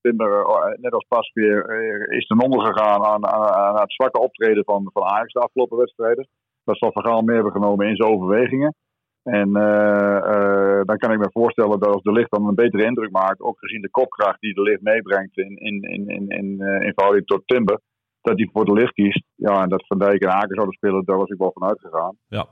Timber, 0.01 0.45
net 0.81 0.93
als 0.93 1.05
pas 1.07 1.31
weer, 1.33 2.11
is 2.11 2.27
ten 2.27 2.43
onder 2.43 2.65
gegaan 2.65 3.03
aan, 3.05 3.25
aan, 3.25 3.79
het 3.79 3.93
zwakke 3.93 4.19
optreden 4.19 4.63
van, 4.63 4.89
van 4.93 5.03
Ajax 5.03 5.33
de 5.33 5.39
afgelopen 5.39 5.77
wedstrijden. 5.77 6.27
Dat 6.63 6.77
zal 6.77 6.91
Van 6.91 7.25
meer 7.25 7.35
hebben 7.35 7.51
genomen 7.51 7.87
in 7.87 7.95
zijn 7.95 8.09
overwegingen. 8.09 8.75
En 9.23 9.55
eh, 9.55 10.17
eh, 10.17 10.81
dan 10.83 10.97
kan 10.97 11.11
ik 11.11 11.19
me 11.19 11.29
voorstellen 11.31 11.79
dat 11.79 11.93
als 11.93 12.03
de 12.03 12.11
licht 12.11 12.31
dan 12.31 12.47
een 12.47 12.55
betere 12.55 12.85
indruk 12.85 13.11
maakt, 13.11 13.41
ook 13.41 13.59
gezien 13.59 13.81
de 13.81 13.89
kopkracht 13.89 14.41
die 14.41 14.53
de 14.53 14.61
licht 14.61 14.81
meebrengt 14.81 15.37
in, 15.37 15.55
in, 15.57 15.81
in, 15.81 16.27
in, 16.27 16.61
eh, 16.61 16.85
in 16.85 16.93
verhouding 16.93 17.25
tot 17.25 17.41
Timber, 17.45 17.79
dat 18.21 18.37
hij 18.37 18.49
voor 18.53 18.65
de 18.65 18.73
licht 18.73 18.93
kiest. 18.93 19.23
Ja, 19.35 19.61
en 19.61 19.69
dat 19.69 19.87
Van 19.87 19.99
Dijk 19.99 20.21
en 20.21 20.29
Haken 20.29 20.55
zouden 20.55 20.75
spelen, 20.75 21.05
daar 21.05 21.17
was 21.17 21.29
ik 21.29 21.37
wel 21.37 21.51
van 21.53 21.69
uitgegaan. 21.69 22.17
Ja. 22.27 22.47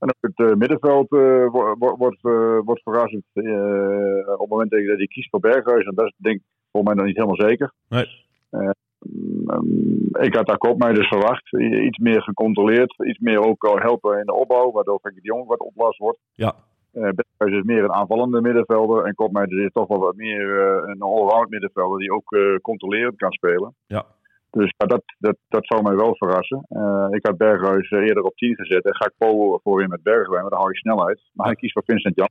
En 0.00 0.08
ook 0.08 0.30
het 0.34 0.48
eh, 0.50 0.56
middenveld 0.56 1.12
eh, 1.12 1.46
wo- 1.50 1.74
wo- 1.78 1.96
wordt, 1.96 2.24
eh, 2.24 2.58
wordt 2.64 2.82
verrassend 2.82 3.24
op 3.34 4.40
het 4.40 4.48
moment 4.48 4.70
dat 4.70 4.80
hij 4.96 5.06
kiest 5.06 5.30
voor 5.30 5.40
Berghuis. 5.40 5.84
En 5.84 5.94
dat 5.94 6.06
is 6.06 6.14
denk 6.16 6.36
ik 6.36 6.42
voor 6.72 6.82
mij 6.82 6.94
nog 6.94 7.04
niet 7.06 7.16
helemaal 7.16 7.48
zeker. 7.48 7.72
Nee. 7.88 8.06
Eh, 8.50 8.70
mm, 8.98 10.08
ik 10.20 10.34
had 10.34 10.46
daar 10.46 10.58
Koopmeijer 10.58 10.98
dus 10.98 11.08
verwacht. 11.08 11.52
Iets 11.58 11.98
meer 11.98 12.22
gecontroleerd. 12.22 12.94
Iets 13.06 13.18
meer 13.18 13.40
ook 13.40 13.78
helpen 13.82 14.18
in 14.18 14.26
de 14.26 14.34
opbouw. 14.34 14.70
Waardoor 14.72 14.98
Frenkie 14.98 15.22
de 15.22 15.28
Jong 15.28 15.46
wat 15.46 15.58
oplast 15.60 15.98
wordt. 15.98 16.18
Ja. 16.34 16.54
Berghuis 16.92 17.58
is 17.58 17.62
meer 17.62 17.84
een 17.84 17.92
aanvallende 17.92 18.40
middenvelder. 18.40 19.04
En 19.04 19.14
Koopmeijer 19.14 19.64
is 19.64 19.72
toch 19.72 19.88
wel 19.88 19.98
wat 19.98 20.16
meer 20.16 20.60
eh, 20.60 20.88
een 20.88 21.00
all-round 21.00 21.48
middenvelder. 21.50 21.98
Die 21.98 22.12
ook 22.12 22.32
eh, 22.32 22.54
controlerend 22.62 23.16
kan 23.16 23.32
spelen. 23.32 23.74
Ja. 23.86 24.04
Dus 24.50 24.74
ja, 24.76 24.86
dat, 24.86 25.02
dat, 25.18 25.36
dat 25.48 25.66
zou 25.66 25.82
mij 25.82 25.94
wel 25.94 26.16
verrassen. 26.16 26.64
Eh, 26.68 27.06
ik 27.10 27.26
had 27.26 27.36
Berghuis 27.36 27.88
eh, 27.90 27.98
eerder 27.98 28.22
op 28.22 28.36
10 28.36 28.54
gezet. 28.54 28.84
En 28.84 28.94
ga 28.96 29.06
ik 29.06 29.12
Paul 29.18 29.60
voorin 29.62 29.88
met 29.88 30.02
Bergwijn. 30.02 30.40
Maar 30.40 30.50
dan 30.50 30.58
hou 30.58 30.72
je 30.72 30.78
snelheid. 30.78 31.20
Maar 31.32 31.46
hij 31.46 31.54
kiest 31.54 31.72
voor 31.72 31.82
Vincent 31.86 32.16
Jan. 32.16 32.28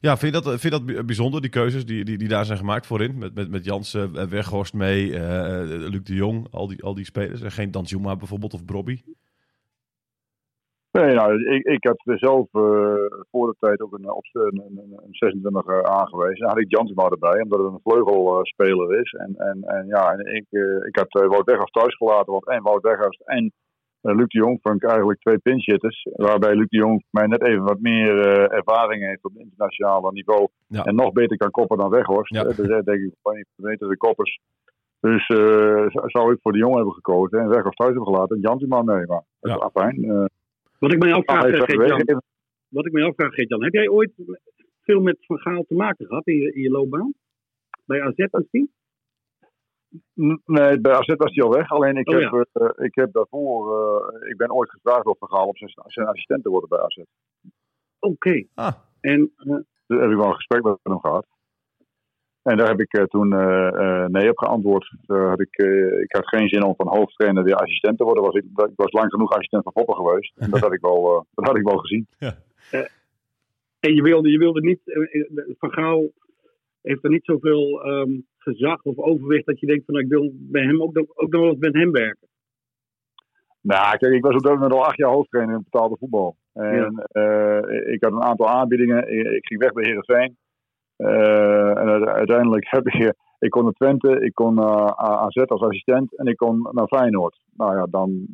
Ja, 0.00 0.16
vind 0.16 0.34
je 0.34 0.40
dat, 0.40 0.50
vind 0.50 0.62
je 0.62 0.70
dat 0.70 0.86
bij- 0.86 1.04
bijzonder, 1.04 1.40
die 1.40 1.50
keuzes 1.50 1.86
die, 1.86 2.04
die, 2.04 2.18
die 2.18 2.28
daar 2.28 2.44
zijn 2.44 2.58
gemaakt 2.58 2.86
voorin? 2.86 3.18
Met, 3.18 3.34
met, 3.34 3.50
met 3.50 3.64
Jansen, 3.64 4.16
eh, 4.16 4.26
Weghorst 4.26 4.74
mee, 4.74 5.10
Luc 5.66 6.02
de 6.02 6.14
Jong, 6.14 6.46
al 6.50 6.66
die, 6.66 6.82
al 6.82 6.94
die 6.94 7.04
spelers. 7.04 7.42
En 7.42 7.52
geen 7.52 7.70
Danjuma 7.70 8.16
bijvoorbeeld 8.16 8.54
of 8.54 8.64
Brobby. 8.64 9.00
Nee, 11.00 11.14
nou, 11.14 11.54
ik, 11.54 11.64
ik 11.66 11.84
had 11.84 12.18
zelf 12.18 12.46
eh, 12.52 12.94
voor 13.30 13.46
de 13.46 13.56
tijd 13.58 13.80
ook 13.80 13.92
een, 13.98 14.10
op 14.10 14.24
een, 14.32 14.62
een, 14.66 14.92
een 14.96 15.14
26 15.14 15.66
eh, 15.66 15.78
aangewezen. 15.78 16.38
Dan 16.38 16.48
had 16.48 16.58
ik 16.58 16.70
Jansma 16.70 17.08
erbij, 17.08 17.42
omdat 17.42 17.58
het 17.58 17.72
een 17.72 17.80
vleugelspeler 17.84 19.00
is. 19.00 19.12
En, 19.12 19.34
en, 19.36 19.62
en 19.64 19.86
ja, 19.86 20.12
en 20.12 20.34
ik, 20.34 20.46
eh, 20.50 20.86
ik 20.88 20.96
had 20.96 21.22
eh, 21.22 21.28
Wout 21.28 21.44
Weghorst 21.44 21.72
thuis 21.72 21.96
gelaten, 21.96 22.32
want 22.32 22.46
en 22.46 22.62
Wout 22.62 22.82
Weghorst 22.82 23.20
en 23.24 23.52
eh, 24.00 24.14
Luc 24.14 24.26
de 24.28 24.38
Jong 24.38 24.58
vond 24.62 24.82
ik 24.82 24.88
eigenlijk 24.88 25.20
twee 25.20 25.38
pinchitters. 25.38 26.08
Waarbij 26.12 26.54
Luc 26.54 26.68
de 26.68 26.76
Jong 26.76 27.04
mij 27.10 27.26
net 27.26 27.46
even 27.46 27.64
wat 27.64 27.80
meer 27.80 28.20
eh, 28.20 28.56
ervaring 28.56 29.06
heeft 29.06 29.24
op 29.24 29.32
het 29.32 29.42
internationale 29.42 30.12
niveau. 30.12 30.48
Ja. 30.66 30.82
En 30.84 30.94
nog 30.94 31.12
beter 31.12 31.36
kan 31.36 31.50
koppen 31.50 31.78
dan 31.78 31.90
Weghorst. 31.90 32.34
Ja. 32.34 32.40
Eh, 32.44 32.56
Dus 32.56 32.68
eh, 32.68 32.82
denk 32.82 33.00
ik, 33.00 33.14
van 33.22 33.34
een 33.36 33.46
van 33.54 33.64
de 33.64 33.70
betere 33.70 33.96
koppers. 33.96 34.40
Dus 35.00 35.26
eh, 35.26 35.86
zou 36.06 36.32
ik 36.32 36.38
voor 36.42 36.52
de 36.52 36.58
Jong 36.58 36.74
hebben 36.74 36.92
gekozen 36.94 37.38
en 37.38 37.48
Weghorst 37.48 37.78
thuis 37.78 37.94
hebben 37.94 38.12
gelaten. 38.12 38.36
En 38.36 38.42
Jansma 38.42 38.82
mee, 38.82 39.06
maar 39.06 39.22
dat 39.40 39.50
Ja. 39.50 39.56
afijn. 39.56 40.28
Wat 40.78 40.92
ik 40.92 40.98
mij 40.98 41.12
afvraag, 41.12 41.42
hij 41.42 41.50
eh, 41.52 41.56
Geert-Jan, 41.56 41.78
weggegeven. 41.78 42.22
wat 42.68 42.86
ik 42.86 42.92
mij 42.92 43.04
afvraag, 43.04 43.34
Geert-Jan, 43.34 43.62
heb 43.64 43.72
jij 43.72 43.88
ooit 43.88 44.12
veel 44.82 45.00
met 45.00 45.16
Van 45.26 45.38
Gaal 45.38 45.62
te 45.62 45.74
maken 45.74 46.06
gehad 46.06 46.26
in 46.26 46.36
je, 46.36 46.52
in 46.52 46.60
je 46.62 46.70
loopbaan? 46.70 47.14
Bij 47.84 48.02
AZ 48.02 48.26
misschien? 48.30 48.70
Nee, 50.44 50.80
bij 50.80 50.92
AZ 50.92 51.14
was 51.16 51.34
hij 51.34 51.44
al 51.44 51.52
weg. 51.52 51.70
Alleen 51.70 51.96
ik, 51.96 52.08
Oh, 52.08 52.32
heb, 52.32 52.48
eh, 52.52 52.84
ik 52.84 52.94
heb 52.94 53.12
daarvoor, 53.12 53.78
eh, 53.78 54.30
ik 54.30 54.36
ben 54.36 54.52
ooit 54.52 54.70
gevraagd 54.70 55.04
door 55.04 55.16
Van 55.18 55.28
Gaal 55.28 55.46
om 55.46 55.56
zijn, 55.56 55.70
zijn 55.86 56.06
assistent 56.06 56.42
te 56.42 56.48
worden 56.50 56.68
bij 56.68 56.78
AZ. 56.78 56.96
Oké. 57.98 58.44
Ah, 58.54 58.72
En 59.00 59.32
eh, 59.36 59.56
Daar 59.86 60.00
heb 60.00 60.10
ik 60.10 60.16
wel 60.16 60.26
een 60.26 60.34
gesprek 60.34 60.62
met 60.62 60.78
hem 60.82 61.00
gehad. 61.00 61.26
En 62.50 62.56
daar 62.56 62.68
heb 62.68 62.80
ik 62.80 62.92
eh, 62.92 63.02
toen 63.04 63.32
eh, 63.32 63.66
eh, 63.68 64.06
nee 64.08 64.30
op 64.30 64.38
geantwoord. 64.38 64.94
Daar 65.06 65.28
had 65.28 65.40
ik, 65.40 65.56
eh, 65.56 66.00
ik 66.00 66.12
had 66.12 66.28
geen 66.28 66.48
zin 66.48 66.64
om 66.64 66.74
van 66.76 66.88
hoofdtrainer 66.96 67.42
weer 67.44 67.54
assistent 67.54 67.98
te 67.98 68.04
worden. 68.04 68.22
Was 68.24 68.34
ik, 68.34 68.44
ik 68.44 68.70
was 68.76 68.92
lang 68.92 69.10
genoeg 69.10 69.30
assistent 69.32 69.62
van 69.62 69.72
Foppen 69.72 69.94
geweest. 69.94 70.32
En 70.36 70.50
dat 70.50 70.60
had 70.60 70.72
ik 70.72 70.80
wel, 70.80 71.16
eh, 71.16 71.20
dat 71.34 71.46
had 71.46 71.56
ik 71.56 71.62
wel 71.64 71.76
gezien. 71.76 72.06
En 73.80 73.94
je 73.94 74.02
wilde, 74.02 74.30
je 74.30 74.38
wilde 74.38 74.60
niet, 74.60 74.80
Van 75.58 75.72
Gaal 75.72 76.10
heeft 76.82 77.04
er 77.04 77.10
niet 77.10 77.24
zoveel 77.24 77.82
ehm, 77.84 78.10
gezag 78.38 78.82
of 78.82 78.96
overwicht 78.98 79.46
dat 79.46 79.60
je 79.60 79.66
denkt 79.66 79.84
van 79.84 79.94
nou, 79.94 80.06
ik 80.06 80.12
wil 80.12 80.30
bij 80.34 80.62
hem 80.62 80.82
ook, 80.82 80.94
nog- 80.94 81.16
ook 81.16 81.30
nog 81.32 81.40
wel 81.40 81.50
eens 81.50 81.58
met 81.58 81.74
hem 81.74 81.90
werken. 81.92 82.28
Nou, 83.60 83.96
kijk, 83.96 84.14
ik 84.14 84.24
was 84.24 84.34
op 84.34 84.42
dat 84.42 84.52
moment 84.52 84.72
al 84.72 84.84
acht 84.84 84.96
jaar 84.96 85.10
hoofdtrainer 85.10 85.54
in 85.56 85.62
betaalde 85.70 85.96
voetbal. 85.98 86.36
En 86.52 86.94
eh, 87.08 87.92
ik 87.92 88.02
had 88.04 88.12
een 88.12 88.22
aantal 88.22 88.48
aanbiedingen. 88.48 89.12
Ik, 89.18 89.26
ik 89.26 89.46
ging 89.46 89.60
weg 89.60 89.72
bij 89.72 89.84
Heerenveen. 89.84 90.36
Eh 90.96 91.78
en 91.78 91.88
uite- 91.88 92.12
uiteindelijk 92.12 92.66
heb 92.70 92.86
eh, 92.86 93.08
Ik 93.38 93.50
kon 93.50 93.62
naar 93.64 93.72
Twente, 93.72 94.20
ik 94.20 94.34
kon 94.34 94.54
naar 94.54 94.96
AZ 94.96 95.36
als 95.36 95.60
assistent 95.60 96.16
en 96.18 96.26
ik 96.26 96.36
kon 96.36 96.68
naar 96.70 96.86
Feyenoord. 96.86 97.40
Nou 97.56 97.76
ja, 97.76 97.86
dan 97.90 98.26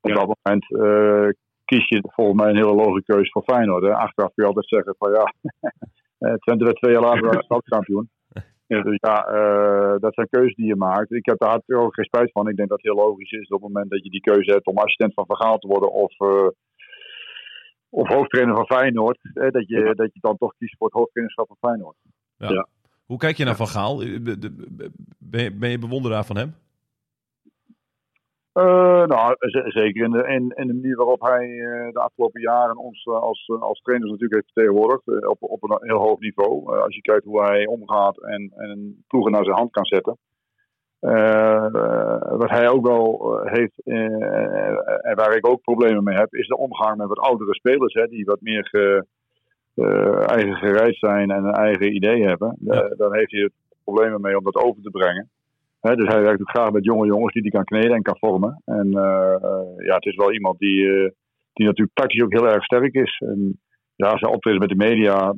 op 0.00 0.10
Ja. 0.10 0.14
dat 0.14 0.36
moment 0.42 0.70
eh, 0.72 1.28
kies 1.64 1.88
je 1.88 2.00
volgens 2.14 2.36
mij 2.40 2.48
een 2.50 2.56
hele 2.56 2.74
logische 2.74 3.12
keuze 3.12 3.30
voor 3.30 3.42
Feyenoord. 3.42 3.82
Hè. 3.82 3.94
Achteraf 3.94 4.32
kun 4.34 4.42
je 4.44 4.48
altijd 4.48 4.68
zeggen 4.68 4.94
van 4.98 5.10
ja, 5.12 5.32
eh, 6.28 6.34
Twente 6.34 6.64
werd 6.64 6.76
twee 6.76 6.92
jaar 6.92 7.02
later 7.02 7.42
stadskampioen. 7.42 8.08
Ja. 8.68 8.82
Dus 8.82 8.96
ja, 9.00 9.20
dat 9.98 10.14
zijn 10.14 10.28
keuzes 10.30 10.54
die 10.54 10.66
je 10.66 10.76
maakt. 10.76 11.12
Ik 11.12 11.26
heb 11.26 11.38
daar 11.38 11.60
ook 11.66 11.94
geen 11.94 12.04
spijt 12.04 12.32
van. 12.32 12.48
Ik 12.48 12.56
denk 12.56 12.68
dat 12.68 12.82
het 12.82 12.86
heel 12.92 13.04
logisch 13.06 13.30
is 13.30 13.48
op 13.48 13.62
het 13.62 13.72
moment 13.72 13.90
dat 13.90 14.04
je 14.04 14.10
die 14.10 14.20
keuze 14.20 14.50
hebt 14.52 14.66
om 14.66 14.76
assistent 14.76 15.14
van 15.14 15.26
Vergaal 15.26 15.58
te 15.58 15.66
worden 15.68 15.92
of, 15.92 16.16
of 17.88 18.08
hoofdtrainer 18.08 18.54
van 18.54 18.66
Feyenoord. 18.66 19.18
Eh, 19.34 19.50
dat, 19.50 19.68
je, 19.68 19.92
dat 19.94 20.14
je 20.14 20.20
dan 20.20 20.36
toch 20.36 20.54
kiest 20.58 20.76
voor 20.76 20.86
het 20.86 20.96
hoofdtrainerschap 20.96 21.46
van 21.46 21.70
Feyenoord. 21.70 21.96
ja. 22.36 22.50
Ja. 22.50 22.66
Hoe 23.06 23.18
kijk 23.18 23.36
je 23.36 23.44
naar 23.44 23.56
Van 23.56 23.66
Gaal? 23.66 23.96
Ben 25.18 25.42
je, 25.42 25.54
ben 25.54 25.70
je 25.70 25.78
bewonderaar 25.78 26.24
van 26.24 26.36
hem? 26.36 26.54
Eh, 28.52 29.04
nou, 29.06 29.36
zeker 29.66 30.04
in 30.04 30.10
de, 30.10 30.26
in, 30.26 30.52
in 30.56 30.66
de 30.66 30.74
manier 30.74 30.96
waarop 30.96 31.20
hij 31.20 31.60
eh, 31.60 31.92
de 31.92 32.00
afgelopen 32.00 32.40
jaren 32.40 32.76
ons 32.76 33.04
eh, 33.04 33.20
als, 33.20 33.48
als 33.60 33.80
trainers 33.80 34.10
natuurlijk 34.10 34.40
heeft 34.40 34.52
vertegenwoordigd. 34.52 35.26
op, 35.26 35.36
op 35.40 35.62
een 35.62 35.88
heel 35.88 35.98
hoog 35.98 36.18
niveau. 36.18 36.74
Eh, 36.74 36.82
als 36.82 36.94
je 36.94 37.00
kijkt 37.00 37.24
hoe 37.24 37.42
hij 37.42 37.66
omgaat 37.66 38.22
en, 38.22 38.52
en 38.56 39.04
ploegen 39.06 39.32
naar 39.32 39.44
zijn 39.44 39.56
hand 39.56 39.70
kan 39.70 39.84
zetten. 39.84 40.18
Eh, 41.00 41.66
eh, 41.66 42.38
wat 42.38 42.50
hij 42.50 42.68
ook 42.68 42.86
wel 42.86 43.38
eh, 43.38 43.52
heeft 43.52 43.80
en 43.84 45.14
waar 45.14 45.36
ik 45.36 45.48
ook 45.48 45.62
problemen 45.62 46.04
mee 46.04 46.16
heb, 46.16 46.34
is 46.34 46.46
de 46.46 46.56
omgang 46.56 46.96
met 46.96 47.08
wat 47.08 47.18
oudere 47.18 47.54
spelers. 47.54 47.94
Hè, 47.94 48.06
die 48.06 48.24
wat 48.24 48.40
meer 48.40 48.68
ge, 48.68 49.04
eigen 50.26 50.54
gereid 50.54 50.96
zijn 50.96 51.30
en 51.30 51.44
een 51.44 51.54
eigen 51.54 51.94
idee 51.94 52.24
hebben. 52.24 52.56
Ja. 52.60 52.88
Dan 52.96 53.14
heeft 53.14 53.30
hij 53.30 53.40
er 53.40 53.50
problemen 53.84 54.20
mee 54.20 54.38
om 54.38 54.44
dat 54.44 54.56
over 54.56 54.82
te 54.82 54.90
brengen. 54.90 55.30
Hè, 55.80 55.94
dus 55.94 56.12
hij 56.12 56.22
werkt 56.22 56.40
ook 56.40 56.50
graag 56.50 56.70
met 56.70 56.84
jonge 56.84 57.06
jongens 57.06 57.32
die 57.32 57.42
hij 57.42 57.50
kan 57.50 57.64
kneden 57.64 57.96
en 57.96 58.02
kan 58.02 58.18
vormen. 58.18 58.62
En 58.64 58.90
ja, 59.76 59.94
het 59.94 60.04
is 60.04 60.16
wel 60.16 60.32
iemand 60.32 60.58
die, 60.58 60.86
die 61.52 61.66
natuurlijk 61.66 61.96
tactisch 61.96 62.22
ook 62.22 62.32
heel 62.32 62.48
erg 62.48 62.64
sterk 62.64 62.94
is. 62.94 63.22
En 63.26 63.60
ja, 63.96 64.14
hij 64.14 64.28
optreedt 64.28 64.60
met 64.60 64.68
de 64.68 64.76
media, 64.76 65.34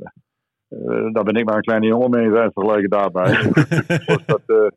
daar 1.12 1.24
ben 1.24 1.34
ik 1.34 1.44
maar 1.44 1.56
een 1.56 1.62
kleine 1.62 1.86
jongen 1.86 2.10
mee 2.10 2.30
vergelijken 2.30 2.90
daarbij. 2.90 3.32
dus 4.06 4.24
dat 4.26 4.72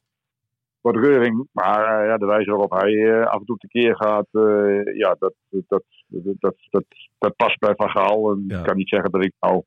wat 0.82 0.96
reuring. 0.96 1.48
Maar 1.52 2.00
eh, 2.00 2.08
ja, 2.08 2.18
de 2.18 2.26
wijze 2.26 2.50
waarop 2.50 2.72
hij 2.72 2.94
eh, 2.94 3.26
af 3.26 3.40
en 3.40 3.46
toe 3.46 3.58
tekeer 3.58 3.96
gaat, 3.96 4.28
eh, 4.32 4.98
ja, 4.98 5.16
dat, 5.20 5.34
dat, 5.50 5.84
dat, 6.08 6.56
dat, 6.70 6.84
dat, 7.18 7.36
past 7.36 7.60
bij 7.60 7.74
Van 7.76 7.90
Gaal. 7.90 8.32
En. 8.32 8.46
Ik 8.48 8.64
kan 8.64 8.78
niet 8.78 8.90
zeggen 8.90 9.12
dat 9.12 9.24
ik 9.24 9.34
nou 9.40 9.64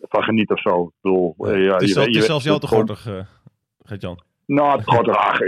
van 0.00 0.22
geniet 0.22 0.50
of 0.50 0.60
zo. 0.60 0.82
Ik 0.82 0.92
bedoel, 1.00 1.34
ja, 1.38 1.72
het 1.72 1.82
is, 1.82 1.94
je 1.94 2.10
is 2.10 2.26
zelfs 2.26 2.44
jou 2.44 2.60
te 2.60 2.66
gortig, 2.66 3.26
Gert-Jan. 3.82 4.20
nou, 4.46 4.78
het 4.78 4.90
gaat 4.90 5.08
graag. 5.08 5.38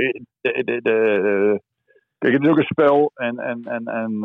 Kijk, 2.18 2.36
het 2.36 2.42
is 2.42 2.48
ook 2.48 2.58
een 2.58 2.64
spel. 2.64 3.10
En, 3.14 3.38
en, 3.38 3.62
en, 3.64 3.84
en 3.84 4.22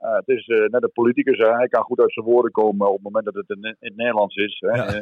het 0.00 0.28
is 0.28 0.46
net 0.46 0.82
een 0.82 0.92
politicus. 0.92 1.38
Hè. 1.38 1.52
Hij 1.56 1.68
kan 1.68 1.82
goed 1.82 2.00
uit 2.00 2.12
zijn 2.12 2.26
woorden 2.26 2.50
komen 2.50 2.86
op 2.86 2.94
het 2.94 3.02
moment 3.02 3.24
dat 3.24 3.34
het 3.34 3.48
in, 3.48 3.62
in 3.62 3.76
het 3.78 3.96
Nederlands 3.96 4.36
is. 4.36 4.56
Hè. 4.58 4.76
Ja. 4.76 4.92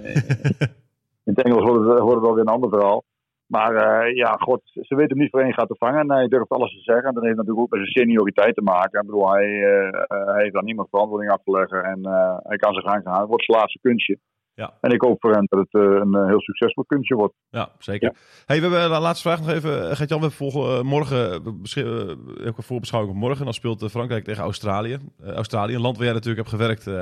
In 1.25 1.33
het 1.35 1.43
Engels 1.43 1.63
wordt 1.63 1.87
het, 1.87 1.99
wordt 1.99 2.15
het 2.15 2.25
wel 2.25 2.35
weer 2.35 2.45
een 2.47 2.55
ander 2.55 2.71
verhaal. 2.71 3.05
Maar 3.47 3.75
eh, 3.75 4.15
ja, 4.15 4.33
god, 4.33 4.61
ze 4.65 4.95
weten 4.95 5.09
hem 5.09 5.19
niet 5.19 5.31
voor 5.31 5.41
één 5.41 5.55
gaat 5.55 5.69
te 5.69 5.77
vangen. 5.79 6.01
En 6.01 6.13
hij 6.13 6.29
durft 6.29 6.51
alles 6.51 6.73
te 6.73 6.83
zeggen. 6.83 7.09
En 7.09 7.15
dat 7.15 7.23
heeft 7.23 7.37
natuurlijk 7.37 7.65
ook 7.65 7.71
met 7.71 7.81
zijn 7.81 8.07
senioriteit 8.07 8.55
te 8.55 8.63
maken. 8.63 9.01
Ik 9.01 9.07
bedoel, 9.07 9.33
hij, 9.33 9.45
eh, 9.45 9.87
eh, 9.87 10.27
hij 10.27 10.43
heeft 10.43 10.57
aan 10.57 10.65
niemand 10.65 10.89
verantwoording 10.89 11.33
af 11.33 11.43
te 11.45 11.51
leggen. 11.51 11.85
En 11.85 11.99
hij 12.43 12.57
kan 12.57 12.73
zijn 12.73 12.87
gang 12.87 13.03
gaan. 13.05 13.21
Het 13.21 13.29
wordt 13.29 13.45
zijn 13.45 13.59
laatste 13.59 13.79
kunstje. 13.83 14.19
Ja. 14.57 14.75
En 14.81 14.91
ik 14.91 15.01
hoop 15.01 15.21
voor 15.21 15.33
hem 15.33 15.47
dat 15.49 15.59
het 15.59 15.75
eh, 15.75 15.83
een 15.83 16.15
eh, 16.15 16.27
heel 16.27 16.41
succesvol 16.41 16.85
kunstje 16.85 17.15
wordt. 17.15 17.35
Ja, 17.51 17.71
zeker. 17.79 18.17
Hey, 18.47 18.57
we 18.61 18.63
hebben 18.69 18.91
de 18.91 18.99
laatste 19.01 19.29
vraag 19.29 19.41
nog 19.41 19.51
even. 19.51 19.91
Eh, 19.91 19.97
Gert-Jan, 19.97 20.21
we 20.21 20.31
volgen 20.31 20.77
eh, 20.79 20.83
morgen, 20.83 21.31
eh, 21.31 21.83
eh, 21.83 22.47
ook 22.47 22.57
een 22.57 22.63
voorbeschouwing 22.63 23.15
op 23.15 23.21
morgen. 23.21 23.45
Dan 23.45 23.55
speelt 23.55 23.83
eh, 23.83 23.89
Frankrijk 23.89 24.25
tegen 24.25 24.43
Australië. 24.43 24.99
Eh, 25.23 25.33
Australië, 25.33 25.75
een 25.75 25.81
land 25.81 25.97
waar 25.97 26.05
jij 26.05 26.15
natuurlijk 26.15 26.49
hebt 26.49 26.63
gewerkt, 26.63 26.87
eh, 26.87 26.95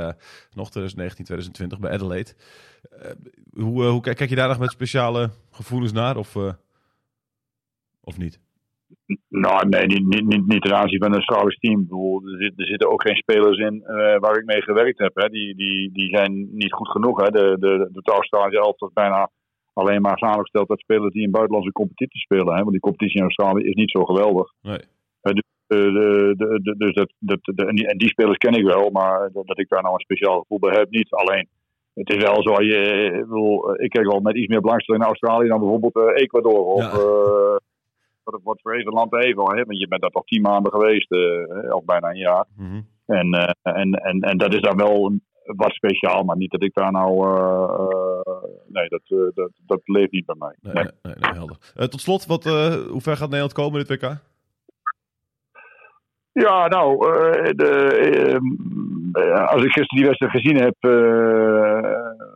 nog 0.52 0.70
2019, 0.70 1.24
2020 1.24 1.78
bij 1.78 1.90
Adelaide. 1.92 2.34
Eh, 2.90 3.10
hoe, 3.52 3.84
eh, 3.84 3.90
hoe 3.90 4.00
kijk 4.00 4.28
je 4.28 4.34
daar 4.34 4.48
nog 4.48 4.58
met 4.58 4.70
speciale 4.70 5.30
gevoelens 5.50 5.92
naar 5.92 6.16
of, 6.16 6.36
eh, 6.36 6.52
of 8.00 8.18
niet? 8.18 8.40
Nou, 9.28 9.68
nee, 9.68 9.86
niet, 9.86 10.24
niet, 10.26 10.46
niet, 10.46 10.62
ten 10.62 10.76
aanzien 10.76 10.98
van 10.98 11.08
een 11.08 11.14
Australisch 11.22 11.58
team. 11.58 11.80
Ik 11.80 11.88
bedoel, 11.88 12.22
er, 12.24 12.42
zit, 12.42 12.52
er 12.56 12.66
zitten 12.66 12.90
ook 12.90 13.02
geen 13.02 13.16
spelers 13.16 13.58
in 13.58 13.82
eh, 13.84 14.18
waar 14.18 14.36
ik 14.38 14.44
mee 14.44 14.62
gewerkt 14.62 14.98
heb. 14.98 15.14
Hè. 15.14 15.28
Die, 15.28 15.54
die, 15.54 15.92
die 15.92 16.08
zijn 16.16 16.48
niet 16.52 16.72
goed 16.72 16.88
genoeg. 16.88 17.20
Hè. 17.20 17.30
De, 17.30 17.56
de, 17.60 17.88
de 17.92 18.12
Australische 18.12 18.60
elftal 18.60 18.88
is 18.88 18.94
bijna 18.94 19.30
alleen 19.72 20.02
maar 20.02 20.18
samengesteld 20.18 20.70
uit 20.70 20.80
spelers 20.80 21.12
die 21.12 21.22
in 21.22 21.30
buitenlandse 21.30 21.72
competitie 21.72 22.20
spelen. 22.20 22.54
Hè. 22.54 22.58
Want 22.58 22.70
die 22.70 22.80
competitie 22.80 23.16
in 23.16 23.22
Australië 23.22 23.64
is 23.64 23.74
niet 23.74 23.90
zo 23.90 24.04
geweldig. 24.04 24.52
Nee. 24.62 24.78
Eh, 25.20 25.32
dus 25.32 25.42
de, 25.66 26.34
de, 26.36 26.60
de- 26.62 26.76
dus 26.76 26.94
dat, 26.94 27.12
dat, 27.18 27.38
de- 27.42 27.66
en, 27.66 27.74
die, 27.74 27.86
en 27.86 27.98
die 27.98 28.08
spelers 28.08 28.36
ken 28.36 28.52
ik 28.54 28.64
wel, 28.64 28.90
maar 28.90 29.30
dat, 29.32 29.46
dat 29.46 29.58
ik 29.58 29.68
daar 29.68 29.82
nou 29.82 29.94
een 29.94 30.00
speciaal 30.00 30.40
gevoel 30.40 30.58
bij 30.58 30.74
heb, 30.74 30.90
niet. 30.90 31.10
Alleen, 31.10 31.48
het 31.94 32.10
is 32.10 32.22
wel 32.22 32.42
zo, 32.42 32.62
je, 32.62 33.10
ik, 33.14 33.20
bedoel, 33.28 33.82
ik 33.82 33.90
kijk 33.90 34.06
wel 34.10 34.20
met 34.20 34.36
iets 34.36 34.46
meer 34.48 34.60
belangstelling 34.60 35.02
naar 35.02 35.12
Australië 35.12 35.48
dan 35.48 35.58
bijvoorbeeld 35.60 35.96
eh, 35.96 36.22
Ecuador. 36.22 36.64
Of 36.64 36.82
Ja. 36.82 36.90
eh, 36.90 37.56
wat, 38.24 38.40
wat 38.42 38.60
voor 38.60 38.72
even 38.74 38.92
land 38.92 39.14
even, 39.14 39.56
hè, 39.56 39.64
want 39.64 39.78
je 39.78 39.88
bent 39.88 40.00
daar 40.00 40.10
toch 40.10 40.24
tien 40.24 40.42
maanden 40.42 40.72
geweest, 40.72 41.10
eh, 41.12 41.74
of 41.74 41.84
bijna 41.84 42.08
een 42.10 42.16
jaar. 42.16 42.46
Mhm. 42.56 42.80
En, 43.06 43.32
eh, 43.32 43.50
en, 43.80 43.92
en, 43.92 44.20
en 44.20 44.38
dat 44.38 44.54
is 44.54 44.60
dan 44.60 44.76
wel 44.76 45.12
wat 45.44 45.72
speciaal, 45.72 46.22
maar 46.22 46.36
niet 46.36 46.50
dat 46.50 46.62
ik 46.62 46.74
daar 46.74 46.92
nou. 46.92 47.26
eh, 47.28 48.42
nee, 48.66 48.88
dat, 48.88 49.02
dat, 49.34 49.50
dat 49.66 49.80
leeft 49.84 50.12
niet 50.12 50.26
bij 50.26 50.36
mij. 50.38 50.56
Nee, 50.60 50.74
Nee. 50.74 50.84
nee, 50.84 50.92
nee, 51.02 51.14
nee, 51.20 51.32
helder. 51.32 51.56
Tot 51.88 52.00
slot, 52.00 52.26
wat, 52.26 52.44
hoe 52.44 53.00
ver 53.00 53.16
gaat 53.16 53.28
Nederland 53.28 53.52
komen 53.52 53.80
in 53.80 53.86
dit 53.86 54.02
WK? 54.02 54.16
Ja, 56.32 56.68
nou, 56.68 56.98
de, 57.54 58.38
als 59.46 59.62
ik 59.64 59.72
gisteren 59.72 59.96
die 59.96 60.06
wedstrijd 60.06 60.32
gezien 60.32 60.56
heb, 60.56 60.76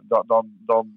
dan, 0.09 0.25
dan, 0.27 0.47
dan, 0.67 0.89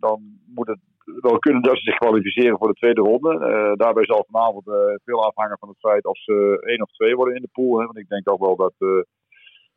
dan 0.00 0.22
moet 0.46 0.66
het 0.66 0.78
wel 1.20 1.38
kunnen 1.38 1.62
dat 1.62 1.76
ze 1.76 1.82
zich 1.82 1.96
kwalificeren 1.96 2.58
voor 2.58 2.68
de 2.68 2.74
tweede 2.74 3.00
ronde. 3.00 3.32
Eh, 3.38 3.72
daarbij 3.74 4.04
zal 4.04 4.26
vanavond 4.30 4.66
eh, 4.66 4.74
veel 5.04 5.24
afhangen 5.24 5.58
van 5.58 5.68
het 5.68 5.78
feit 5.78 6.04
of 6.04 6.18
ze 6.18 6.62
één 6.66 6.82
of 6.82 6.90
twee 6.90 7.16
worden 7.16 7.34
in 7.34 7.42
de 7.42 7.48
pool. 7.52 7.78
Hè, 7.78 7.84
want 7.84 7.98
ik 7.98 8.08
denk 8.08 8.30
ook 8.30 8.40
wel 8.40 8.56
dat, 8.56 8.74
eh, 8.78 9.02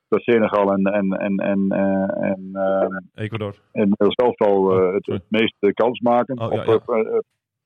dat 0.07 0.21
Senegal 0.21 0.71
en, 0.71 0.83
en, 0.83 1.09
en, 1.11 1.37
en, 1.37 1.67
en, 2.21 3.09
Ecuador. 3.15 3.55
en 3.71 3.89
zelf 3.97 4.37
al 4.37 4.71
het, 4.93 5.05
het 5.05 5.23
meeste 5.27 5.73
kans 5.73 5.99
maken. 5.99 6.39
Oh, 6.39 6.53
ja, 6.53 6.75
Of, 6.75 6.85
ja. 6.85 7.21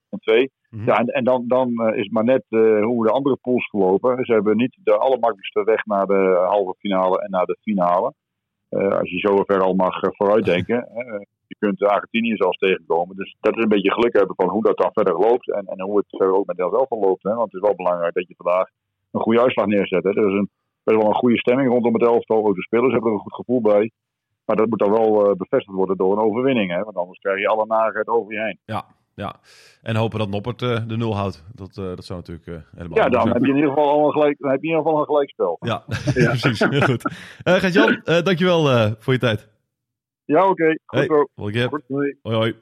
een 0.09 0.19
twee. 0.19 0.51
Mhm. 0.69 0.85
Ja, 0.85 0.97
en, 0.97 1.05
en 1.05 1.23
dan, 1.23 1.43
dan 1.47 1.93
is 1.93 2.09
maar 2.09 2.23
net 2.23 2.43
hoe 2.81 3.05
de 3.05 3.11
andere 3.11 3.37
pools 3.41 3.69
gelopen. 3.69 4.25
Ze 4.25 4.33
hebben 4.33 4.57
niet 4.57 4.77
de 4.83 4.97
allermakkelijkste 4.97 5.63
weg 5.63 5.85
naar 5.85 6.05
de 6.05 6.45
halve 6.47 6.75
finale 6.79 7.21
en 7.21 7.29
naar 7.29 7.45
de 7.45 7.57
finale. 7.61 8.13
Als 8.69 9.09
je 9.09 9.19
zo 9.19 9.43
ver 9.45 9.61
al 9.61 9.73
mag 9.73 9.99
vooruitdenken. 10.01 10.87
je 11.51 11.65
kunt 11.65 11.83
Argentinië 11.83 12.35
zelfs 12.35 12.57
tegenkomen. 12.57 13.15
Dus 13.15 13.35
dat 13.39 13.55
is 13.57 13.63
een 13.63 13.75
beetje 13.75 13.91
geluk 13.91 14.13
hebben 14.13 14.35
van 14.35 14.49
hoe 14.49 14.63
dat 14.63 14.77
dan 14.77 14.91
verder 14.93 15.17
loopt. 15.19 15.51
En, 15.51 15.65
en 15.65 15.81
hoe 15.81 15.97
het 15.97 16.09
verder 16.09 16.35
ook 16.35 16.45
met 16.45 16.57
zelf 16.57 16.89
al 16.89 16.99
loopt. 16.99 17.23
Hè. 17.23 17.33
Want 17.33 17.51
het 17.51 17.61
is 17.61 17.67
wel 17.67 17.75
belangrijk 17.75 18.13
dat 18.13 18.27
je 18.27 18.35
vandaag 18.37 18.67
een 19.11 19.21
goede 19.21 19.41
uitslag 19.41 19.65
neerzet. 19.65 20.03
Hè. 20.03 20.09
Er 20.09 20.27
is 20.31 20.39
een, 20.39 20.49
best 20.83 20.97
wel 20.97 21.09
een 21.09 21.23
goede 21.23 21.37
stemming 21.37 21.69
rondom 21.69 21.93
het 21.93 22.03
elftal. 22.03 22.45
Ook 22.47 22.55
de 22.55 22.61
spelers 22.61 22.91
hebben 22.91 23.09
er 23.09 23.15
een 23.15 23.27
goed 23.27 23.35
gevoel 23.35 23.61
bij. 23.61 23.91
Maar 24.45 24.55
dat 24.55 24.69
moet 24.69 24.79
dan 24.79 24.91
wel 24.91 25.25
eh, 25.25 25.35
bevestigd 25.35 25.77
worden 25.77 25.97
door 25.97 26.11
een 26.11 26.25
overwinning. 26.25 26.71
Hè. 26.71 26.83
Want 26.83 26.97
anders 26.97 27.19
krijg 27.19 27.39
je 27.39 27.47
alle 27.47 27.65
narigheid 27.65 28.07
over 28.07 28.33
je 28.33 28.39
heen. 28.39 28.59
Ja, 28.65 28.85
ja. 29.15 29.35
En 29.81 29.95
hopen 29.95 30.19
dat 30.19 30.29
Noppert 30.29 30.61
eh, 30.61 30.77
de 30.87 30.97
nul 30.97 31.15
houdt. 31.15 31.43
Dat, 31.53 31.77
eh, 31.77 31.85
dat 31.85 32.05
zou 32.05 32.19
natuurlijk 32.19 32.47
eh, 32.47 32.77
helemaal 32.77 32.97
Ja, 32.97 33.09
dan 33.09 33.27
heb 33.27 33.41
je 33.41 33.49
in 33.49 33.55
ieder 33.55 33.69
geval 33.69 33.89
al 33.89 34.05
een, 34.05 34.11
gelijk, 34.11 34.39
dan 34.39 34.51
heb 34.51 34.61
je 34.61 34.67
in 34.67 34.73
ieder 34.73 34.83
geval 34.85 34.99
een 34.99 35.05
gelijkspel. 35.05 35.57
Ja, 35.59 35.83
precies. 36.39 36.59
Heel 36.59 36.81
goed. 36.81 37.13
Gert-Jan, 37.43 38.01
eh, 38.03 38.21
dankjewel 38.21 38.93
voor 38.99 39.13
je 39.13 39.19
tijd. 39.19 39.49
Ja, 40.31 40.49
oké. 40.49 40.65
Goed 40.85 40.99
Hey, 40.99 41.05
zo. 41.05 41.27
Goed, 41.67 41.83
hoi. 41.87 42.17
Hoi. 42.21 42.55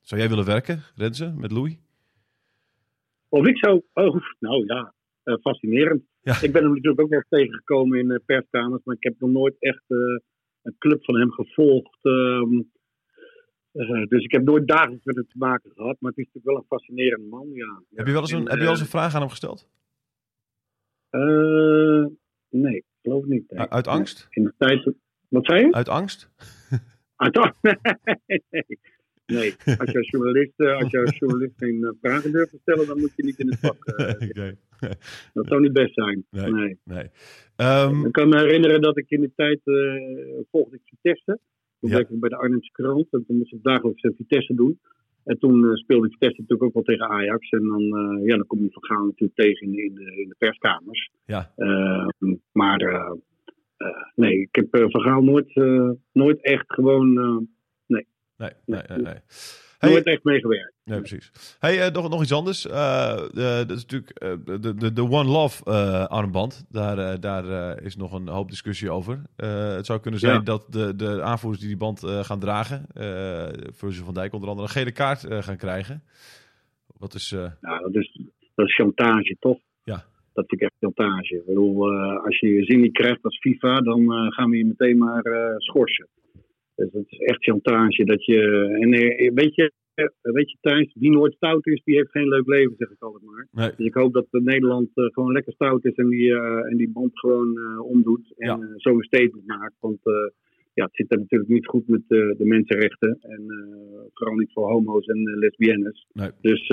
Zou 0.00 0.20
jij 0.20 0.28
willen 0.30 0.44
werken, 0.44 0.82
Renze, 0.94 1.32
met 1.36 1.52
Louis? 1.52 1.78
Of 3.28 3.46
ik 3.46 3.58
zo, 3.58 3.82
oh, 3.92 4.16
nou 4.38 4.66
ja, 4.66 4.94
eh, 5.22 5.34
fascinerend. 5.40 6.02
Ja. 6.20 6.42
Ik 6.42 6.52
ben 6.52 6.62
hem 6.62 6.72
natuurlijk 6.72 7.00
ook 7.00 7.08
wel 7.08 7.18
eens 7.18 7.28
tegengekomen 7.28 7.98
in 7.98 8.10
eh, 8.10 8.18
perskamers, 8.24 8.84
maar 8.84 8.96
ik 8.96 9.02
heb 9.02 9.14
nog 9.18 9.30
nooit 9.30 9.56
echt 9.58 9.84
eh, 9.86 9.96
een 10.62 10.76
club 10.78 11.04
van 11.04 11.14
hem 11.18 11.30
gevolgd. 11.32 11.98
ehm, 12.02 12.62
eh, 13.72 14.06
dus 14.06 14.24
ik 14.24 14.32
heb 14.32 14.42
nooit 14.42 14.66
dagelijks 14.68 15.04
met 15.04 15.16
hem 15.16 15.26
te 15.28 15.38
maken 15.38 15.70
gehad, 15.74 15.96
maar 16.00 16.10
het 16.10 16.18
is 16.18 16.24
natuurlijk 16.24 16.44
wel 16.44 16.56
een 16.56 16.78
fascinerend 16.78 17.28
man, 17.28 17.48
ja. 17.52 17.82
Heb 17.94 18.06
je 18.06 18.12
wel 18.12 18.20
eens 18.20 18.30
een, 18.30 18.38
En, 18.38 18.48
heb 18.48 18.58
je 18.58 18.62
wel 18.62 18.70
eens 18.70 18.80
een 18.80 18.86
vraag 18.86 19.14
aan 19.14 19.20
hem 19.20 19.30
gesteld? 19.30 19.68
nee, 22.48 22.84
geloof 23.06 23.24
niet. 23.24 23.52
Uit 23.52 23.86
angst? 23.86 24.26
In 24.30 24.42
de 24.44 24.52
tijd, 24.58 24.90
wat 25.28 25.46
zei 25.46 25.60
je? 25.66 25.72
Uit 25.72 25.88
angst? 25.88 26.30
Uit 27.16 27.36
angst? 27.38 27.62
nee. 27.62 28.64
Nee, 29.26 29.54
als 29.78 29.90
je 29.90 29.98
als 29.98 30.10
journalist, 30.10 30.52
eh, 30.56 30.76
als 30.76 30.90
je 30.90 31.00
als 31.00 31.18
journalist 31.18 31.52
geen 31.56 31.84
eh, 31.84 31.90
vragen 32.00 32.32
durft 32.32 32.50
te 32.50 32.58
stellen, 32.60 32.86
dan 32.86 32.98
moet 33.00 33.12
je 33.16 33.24
niet 33.24 33.38
in 33.38 33.48
het 33.50 33.58
vak. 33.58 33.84
eh, 33.84 34.50
dat 35.34 35.46
zou 35.46 35.60
niet 35.60 35.72
best 35.72 35.94
zijn. 35.94 36.24
Nee. 36.30 36.50
nee. 36.52 36.78
Nee. 36.84 37.10
Ehm, 37.56 38.04
Ik 38.06 38.12
kan 38.12 38.28
me 38.28 38.36
herinneren 38.38 38.80
dat 38.80 38.98
ik 38.98 39.10
in 39.10 39.20
die 39.20 39.32
tijd 39.36 39.60
eh, 39.64 39.74
volgde 40.50 40.76
ik 40.76 40.82
Vitesse. 40.84 41.38
Toen 41.80 41.90
Ja. 41.90 41.96
werkte 41.96 42.14
ik 42.14 42.20
bij 42.20 42.28
de 42.28 42.36
Arnhemse 42.36 42.70
krant. 42.72 43.06
En 43.12 43.24
toen 43.26 43.36
moest 43.36 43.52
ik 43.52 43.62
dagelijks 43.62 44.00
Vitesse 44.16 44.54
doen. 44.54 44.80
En 45.26 45.38
toen 45.38 45.64
eh, 45.64 45.74
speelde 45.74 46.10
Vitesse 46.10 46.40
natuurlijk 46.40 46.62
ook 46.62 46.74
wel 46.74 46.82
tegen 46.82 47.08
Ajax. 47.08 47.48
En 47.48 47.62
dan, 47.62 47.82
eh, 47.82 48.26
ja, 48.26 48.36
dan 48.36 48.46
kom 48.46 48.62
je 48.62 48.70
van 48.70 48.84
Gaal 48.84 49.04
natuurlijk 49.04 49.38
tegen 49.38 49.66
in, 49.66 49.94
de, 49.94 50.20
in 50.22 50.28
de 50.28 50.34
perskamers. 50.38 51.10
ja, 51.24 51.52
Eh, 51.56 52.06
maar 52.52 52.80
eh, 52.80 53.12
nee, 54.14 54.40
ik 54.40 54.54
heb 54.54 54.90
van 54.90 55.00
Gaal 55.00 55.22
nooit, 55.22 55.54
nooit 56.12 56.42
echt 56.42 56.64
gewoon... 56.66 57.12
nee, 57.86 58.06
nee, 58.36 58.50
nee. 58.66 58.98
nee. 58.98 59.20
Nooit 59.80 60.04
Hey, 60.04 60.12
echt 60.14 60.24
meegewerkt. 60.24 60.72
nee, 60.84 60.98
precies. 60.98 61.32
Hey, 61.58 61.80
eh, 61.86 61.92
nog, 61.92 62.08
nog 62.08 62.22
iets 62.22 62.32
anders. 62.32 62.66
Eh, 62.66 63.12
eh, 63.12 63.28
dat 63.68 63.70
is 63.70 63.82
natuurlijk 63.86 64.10
eh, 64.10 64.32
de, 64.60 64.74
de, 64.74 64.92
de 64.92 65.02
One 65.02 65.28
Love 65.30 65.64
eh, 65.64 66.06
armband. 66.06 66.66
Daar, 66.68 66.98
eh, 66.98 67.20
daar 67.20 67.74
eh, 67.76 67.84
is 67.84 67.96
nog 67.96 68.12
een 68.12 68.28
hoop 68.28 68.48
discussie 68.50 68.90
over. 68.90 69.22
Eh, 69.36 69.74
het 69.74 69.86
zou 69.86 70.00
kunnen 70.00 70.20
zijn 70.20 70.34
Ja. 70.34 70.40
dat 70.40 70.66
de, 70.70 70.96
de 70.96 71.22
aanvoerders 71.22 71.60
die 71.60 71.70
die 71.70 71.78
band 71.80 72.02
eh, 72.04 72.24
gaan 72.24 72.40
dragen, 72.40 72.86
eh 72.94 73.48
Virgil 73.72 74.04
van 74.04 74.14
Dijk 74.14 74.32
onder 74.32 74.48
andere, 74.48 74.66
een 74.68 74.74
gele 74.74 74.92
kaart 74.92 75.24
eh, 75.24 75.42
gaan 75.42 75.56
krijgen. 75.56 76.02
Wat 76.98 77.14
is... 77.14 77.32
eh, 77.32 77.50
Nou, 77.60 77.92
dat 77.92 78.02
is, 78.02 78.20
dat 78.54 78.66
is 78.66 78.74
chantage, 78.74 79.36
toch? 79.40 79.58
Ja. 79.84 80.04
Dat 80.32 80.44
vind 80.46 80.60
ik 80.60 80.68
echt 80.68 80.76
chantage. 80.80 81.34
Ik 81.36 81.46
bedoel, 81.46 81.92
eh, 81.92 82.24
als 82.24 82.38
je 82.38 82.46
je 82.48 82.64
zin 82.64 82.80
niet 82.80 82.92
krijgt 82.92 83.22
als 83.22 83.38
FIFA, 83.38 83.74
dan 83.80 84.00
eh, 84.12 84.26
gaan 84.32 84.50
we 84.50 84.56
je 84.56 84.64
meteen 84.66 84.98
maar 84.98 85.22
eh, 85.22 85.54
schorsen. 85.58 86.08
Dus 86.76 86.90
dat 86.92 87.04
is 87.06 87.18
echt 87.18 87.44
chantage. 87.44 88.04
Dat 88.04 88.24
je, 88.24 88.40
en 88.80 88.92
eh, 88.92 89.30
weet 89.34 89.54
je, 89.54 89.72
eh, 89.94 90.06
weet 90.22 90.50
je 90.50 90.56
Thijs, 90.60 90.94
wie 90.98 91.10
nooit 91.10 91.34
stout 91.34 91.66
is, 91.66 91.82
die 91.84 91.96
heeft 91.96 92.10
geen 92.10 92.28
leuk 92.28 92.46
leven, 92.46 92.74
zeg 92.78 92.90
ik 92.90 93.02
altijd 93.02 93.22
maar. 93.24 93.48
nee, 93.52 93.70
Dus 93.76 93.86
ik 93.86 93.94
hoop 93.94 94.12
dat 94.12 94.26
Nederland 94.30 94.88
eh, 94.94 95.04
gewoon 95.04 95.32
lekker 95.32 95.52
stout 95.52 95.84
is 95.84 95.94
en 95.94 96.08
die, 96.08 96.34
en 96.70 96.76
die 96.76 96.90
band 96.90 97.18
gewoon 97.18 97.58
omdoet. 97.80 98.32
En 98.36 98.46
Ja. 98.48 98.58
zo 98.76 98.90
een 98.90 99.02
statement 99.02 99.46
maakt. 99.46 99.74
Want 99.80 99.98
ja, 100.74 100.84
het 100.84 100.94
zit 100.96 101.12
er 101.12 101.18
natuurlijk 101.18 101.50
niet 101.50 101.66
goed 101.66 101.88
met 101.88 102.02
de 102.08 102.34
mensenrechten. 102.44 103.18
En 103.20 103.42
vooral 104.14 104.36
niet 104.36 104.52
voor 104.52 104.70
homo's 104.70 105.06
en 105.06 105.22
lesbiennes. 105.38 106.06
nee. 106.12 106.30
Dus 106.40 106.68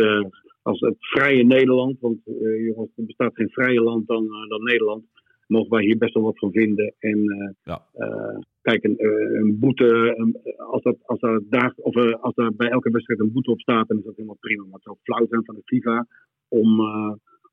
als 0.61 0.79
het 0.79 0.95
vrije 0.99 1.43
Nederland, 1.43 1.99
want 1.99 2.17
jongens, 2.65 2.91
er 2.95 3.05
bestaat 3.05 3.35
geen 3.35 3.49
vrije 3.49 3.81
land 3.81 4.07
dan, 4.07 4.27
dan 4.47 4.63
Nederland, 4.63 5.03
mogen 5.53 5.69
wij 5.75 5.83
hier 5.83 5.97
best 5.97 6.13
wel 6.13 6.23
wat 6.23 6.39
van 6.39 6.51
vinden. 6.51 6.93
En 6.99 7.19
eh, 7.37 7.49
Ja. 7.63 7.77
eh, 7.93 8.37
kijk, 8.61 8.83
een, 8.83 8.97
eh, 8.97 9.39
een 9.39 9.59
boete, 9.59 10.13
een- 10.17 10.37
als, 10.57 10.81
dat, 10.83 10.97
als, 11.11 11.19
daar 11.19 11.39
daar, 11.49 11.73
of, 11.75 11.95
als 12.21 12.35
daar 12.35 12.53
bij 12.55 12.69
elke 12.69 12.89
wedstrijd 12.91 13.19
een 13.19 13.31
boete 13.31 13.51
op 13.51 13.59
staat, 13.59 13.87
dan 13.87 13.97
is 13.97 14.03
dat 14.03 14.15
helemaal 14.15 14.37
prima. 14.39 14.63
Maar 14.63 14.73
het 14.73 14.83
zou 14.83 14.97
flauw 15.03 15.25
zijn 15.29 15.45
van 15.45 15.55
de 15.55 15.61
FIFA 15.65 16.07
om, 16.47 16.69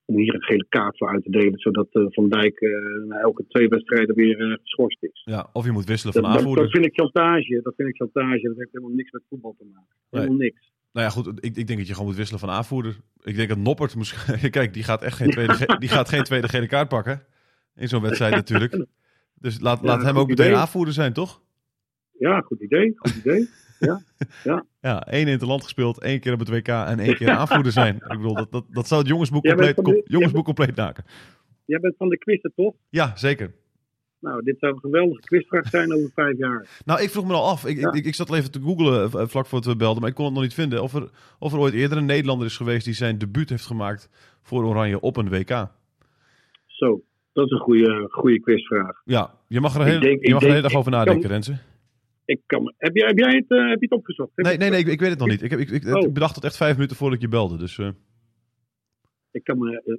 om 0.05 0.17
hier 0.17 0.35
een 0.35 0.43
gele 0.43 0.67
kaart 0.69 0.97
voor 0.99 1.09
uit 1.09 1.23
te 1.25 1.31
delen, 1.31 1.59
zodat 1.59 1.89
Van 1.93 2.29
Dijk 2.29 2.61
na 3.09 3.17
elke 3.21 3.45
twee 3.49 3.69
wedstrijden 3.69 4.15
weer 4.15 4.59
geschorst 4.63 5.03
is. 5.03 5.23
Ja, 5.25 5.51
of 5.53 5.65
je 5.65 5.73
moet 5.73 5.85
wisselen 5.93 6.13
van 6.15 6.23
Dat, 6.23 6.31
dat, 6.33 6.41
aanvoerder. 6.41 6.65
dat 6.65 6.73
vind 6.73 6.87
ik 6.87 6.95
chantage. 7.01 7.61
Dat 7.63 7.75
vind 7.77 7.89
ik 7.89 7.97
chantage. 7.97 8.43
Dat 8.49 8.57
heeft 8.57 8.73
helemaal 8.73 8.95
niks 8.95 9.11
met 9.11 9.23
voetbal 9.29 9.55
te 9.59 9.65
maken. 9.73 9.97
Helemaal 10.11 10.37
niks. 10.37 10.69
Nou 10.93 11.07
ja, 11.07 11.13
goed, 11.13 11.27
ik, 11.29 11.57
ik 11.57 11.67
denk 11.67 11.79
dat 11.79 11.87
je 11.87 11.93
gewoon 11.93 12.09
moet 12.09 12.17
wisselen 12.19 12.41
van 12.41 12.51
aanvoerder. 12.51 12.97
Ik 13.23 13.37
denk 13.37 13.49
dat 13.49 13.59
Noppert 13.59 13.95
moest... 13.97 14.25
Kijk, 14.51 14.75
die 14.75 14.83
gaat 14.83 15.03
echt 15.03 15.17
geen 15.17 15.31
tweede, 15.31 15.77
die 15.79 15.89
gaat 15.89 16.09
geen 16.09 16.23
tweede 16.23 16.49
gele 16.49 16.67
kaart 16.67 16.89
pakken. 16.89 17.23
In 17.77 17.89
zo'n 17.89 18.03
wedstrijd 18.03 18.35
natuurlijk. 18.35 18.85
Dus 19.35 19.61
laat, 19.61 19.81
Ja, 19.81 19.87
laat 19.87 20.03
hem 20.03 20.19
ook 20.19 20.29
meteen 20.29 20.55
aanvoerder 20.55 20.95
zijn, 20.95 21.13
toch? 21.13 21.43
Ja, 22.19 22.41
goed 22.41 22.61
idee. 22.61 22.93
Goed 22.97 23.15
idee. 23.15 23.49
Ja, 24.81 25.07
één 25.07 25.27
in 25.27 25.33
het 25.33 25.43
land 25.43 25.63
gespeeld, 25.63 26.01
één 26.03 26.21
keer 26.21 26.33
op 26.33 26.39
het 26.39 26.49
WK 26.49 26.69
en 26.69 26.99
één 26.99 27.15
keer 27.17 27.31
aanvoerder 27.31 27.73
zijn. 27.73 27.95
Ik 27.97 28.09
bedoel, 28.09 28.35
dat, 28.35 28.53
dat, 28.53 28.65
dat 28.71 28.89
zou 28.89 29.01
het 29.01 29.09
jongensboek 29.11 29.45
compleet, 29.45 29.75
van 29.75 29.85
de- 29.85 29.93
com- 29.93 30.03
jongensboek 30.05 30.45
compleet 30.45 30.77
maken. 30.77 31.05
Jij 31.65 31.81
bent 31.81 31.97
van 31.97 32.09
de 32.09 32.19
quizzen, 32.19 32.53
toch? 32.55 32.75
Ja, 32.89 33.17
zeker. 33.17 33.55
Nou, 34.19 34.43
dit 34.43 34.59
zou 34.59 34.73
een 34.73 34.79
geweldige 34.81 35.21
quizvraag 35.21 35.69
zijn 35.69 35.95
over 35.95 36.11
vijf 36.15 36.39
jaar. 36.39 36.81
Nou, 36.85 37.03
ik 37.03 37.11
vroeg 37.11 37.27
me 37.27 37.33
al 37.33 37.49
af. 37.49 37.67
Ik, 37.67 37.79
Ja. 37.79 37.93
ik, 37.93 38.05
ik 38.05 38.15
zat 38.15 38.31
al 38.31 38.37
even 38.37 38.51
te 38.51 38.61
googlen 38.61 39.11
eh, 39.13 39.27
vlak 39.29 39.47
voor 39.47 39.61
we 39.61 39.77
belden, 39.77 40.01
maar 40.01 40.11
ik 40.11 40.17
kon 40.17 40.25
het 40.25 40.35
nog 40.35 40.43
niet 40.43 40.55
vinden. 40.55 40.83
Of 40.83 40.95
er, 40.95 41.11
of 41.39 41.53
er 41.53 41.59
ooit 41.59 41.75
eerder 41.75 41.99
een 41.99 42.05
Nederlander 42.07 42.47
is 42.47 42.57
geweest 42.57 42.85
die 42.85 42.95
zijn 42.95 43.19
debuut 43.19 43.49
heeft 43.49 43.67
gemaakt 43.67 44.09
voor 44.43 44.65
Oranje 44.65 45.01
op 45.01 45.17
een 45.17 45.29
WK. 45.29 45.67
Zo, 46.67 47.03
dat 47.41 47.51
is 47.51 47.59
een 47.59 47.65
goede, 47.65 48.07
goede 48.11 48.41
quizvraag. 48.41 49.01
Ja, 49.05 49.35
je 49.49 49.61
mag 49.61 49.75
er, 49.75 49.85
hele- 49.85 50.01
denk- 50.01 50.27
je 50.27 50.33
mag 50.33 50.43
er 50.43 50.49
een 50.49 50.55
hele 50.55 50.69
dag 50.69 50.79
over 50.79 50.91
nadenken, 50.91 51.23
kan- 51.23 51.31
Renze. 51.31 51.59
Ik 52.25 52.41
kan, 52.47 52.75
heb, 52.77 52.97
jij, 52.97 53.07
heb 53.07 53.19
jij 53.19 53.35
het, 53.35 53.51
eh, 53.51 53.69
heb 53.69 53.81
je 53.81 53.87
het 53.89 53.93
opgezocht? 53.99 54.31
Heb 54.35 54.47
Nee, 54.47 54.57
nee, 54.57 54.71
nee, 54.71 54.81
ik, 54.81 54.87
ik 54.87 55.01
weet 55.01 55.11
het 55.11 55.19
nog 55.19 55.29
niet. 55.29 55.43
Ik, 55.43 55.51
heb, 55.51 55.61
ik, 55.61 55.71
ik, 55.71 55.95
Oh. 55.95 56.07
ik 56.07 56.13
bedacht 56.13 56.35
het 56.35 56.45
echt 56.45 56.57
vijf 56.57 56.75
minuten 56.75 56.97
voordat 56.97 57.17
ik 57.17 57.23
je 57.25 57.29
belde. 57.31 57.57
Dus 57.57 57.79
eh, 57.79 57.89
Ik 59.31 59.45
kan 59.45 59.59
me, 59.59 59.83
eh, 59.85 59.95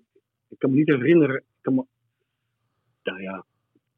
ik 0.49 0.59
kan 0.59 0.69
me 0.69 0.75
niet 0.75 0.87
herinneren. 0.87 1.35
Ik 1.35 1.43
kan 1.61 1.75
me, 1.75 1.85
nou 3.03 3.21
ja, 3.21 3.45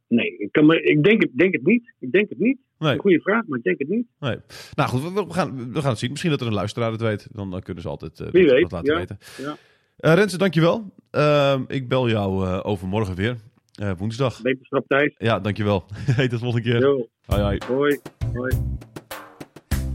Nee, 0.07 0.37
ik, 0.37 0.51
kan 0.51 0.65
me, 0.65 0.81
ik 0.81 1.03
denk, 1.03 1.21
het, 1.21 1.31
denk 1.37 1.53
het 1.53 1.63
niet. 1.65 1.93
Ik 1.99 2.11
denk 2.11 2.29
het 2.29 2.39
niet. 2.39 2.57
Nee. 2.79 2.97
Goede 2.97 3.21
vraag, 3.21 3.45
maar 3.47 3.57
ik 3.57 3.63
denk 3.63 3.79
het 3.79 3.87
niet. 3.89 4.07
Nee. 4.19 4.37
Nou 4.73 4.89
goed, 4.89 5.01
we, 5.13 5.25
we 5.25 5.33
gaan, 5.33 5.73
we 5.73 5.81
gaan 5.81 5.89
het 5.89 5.99
zien. 5.99 6.09
Misschien 6.09 6.31
dat 6.31 6.41
er 6.41 6.47
een 6.47 6.53
luisteraar 6.53 6.91
het 6.91 7.01
weet. 7.01 7.27
Dan, 7.31 7.51
dan 7.51 7.61
kunnen 7.61 7.83
ze 7.83 7.89
altijd 7.89 8.17
Wie 8.17 8.43
dat, 8.45 8.51
weet, 8.53 8.61
dat 8.61 8.71
laten 8.71 8.93
ja. 8.93 8.99
weten. 8.99 9.17
Ja. 9.37 9.57
Eh 9.97 10.13
Renze, 10.13 10.37
dankjewel. 10.37 10.93
Ehm 11.11 11.61
ik 11.67 11.87
bel 11.87 12.09
jou 12.09 12.47
eh, 12.47 12.59
overmorgen 12.63 13.15
weer. 13.15 13.37
Eh, 13.73 13.91
woensdag. 13.97 14.41
Beterschap 14.41 14.87
Thijs. 14.87 15.15
Ja, 15.17 15.39
dankjewel. 15.39 15.85
Hey, 16.15 16.27
tot 16.27 16.39
de 16.39 16.45
volgende 16.45 16.69
keer. 16.69 17.07
Hoi. 17.25 17.57
hoi. 17.67 17.99
hoi. 18.33 18.55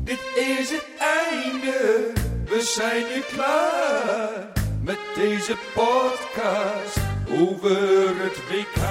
Dit 0.05 0.21
is 0.37 0.71
het 0.71 0.87
einde, 0.99 2.13
we 2.45 2.61
zijn 2.61 3.05
nu 3.15 3.21
klaar 3.37 4.53
met 4.83 4.99
deze 5.15 5.57
podcast 5.75 7.01
over 7.41 8.23
het 8.23 8.37
WK. 8.49 8.83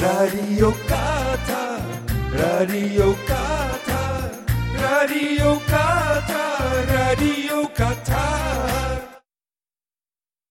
Radio 0.00 0.72
Qatar, 0.86 1.80
Radio 2.32 3.14
Qatar, 3.26 4.30
Radio 4.76 5.56
Qatar, 5.66 6.84
Radio 6.86 7.68
Qatar. 7.74 8.89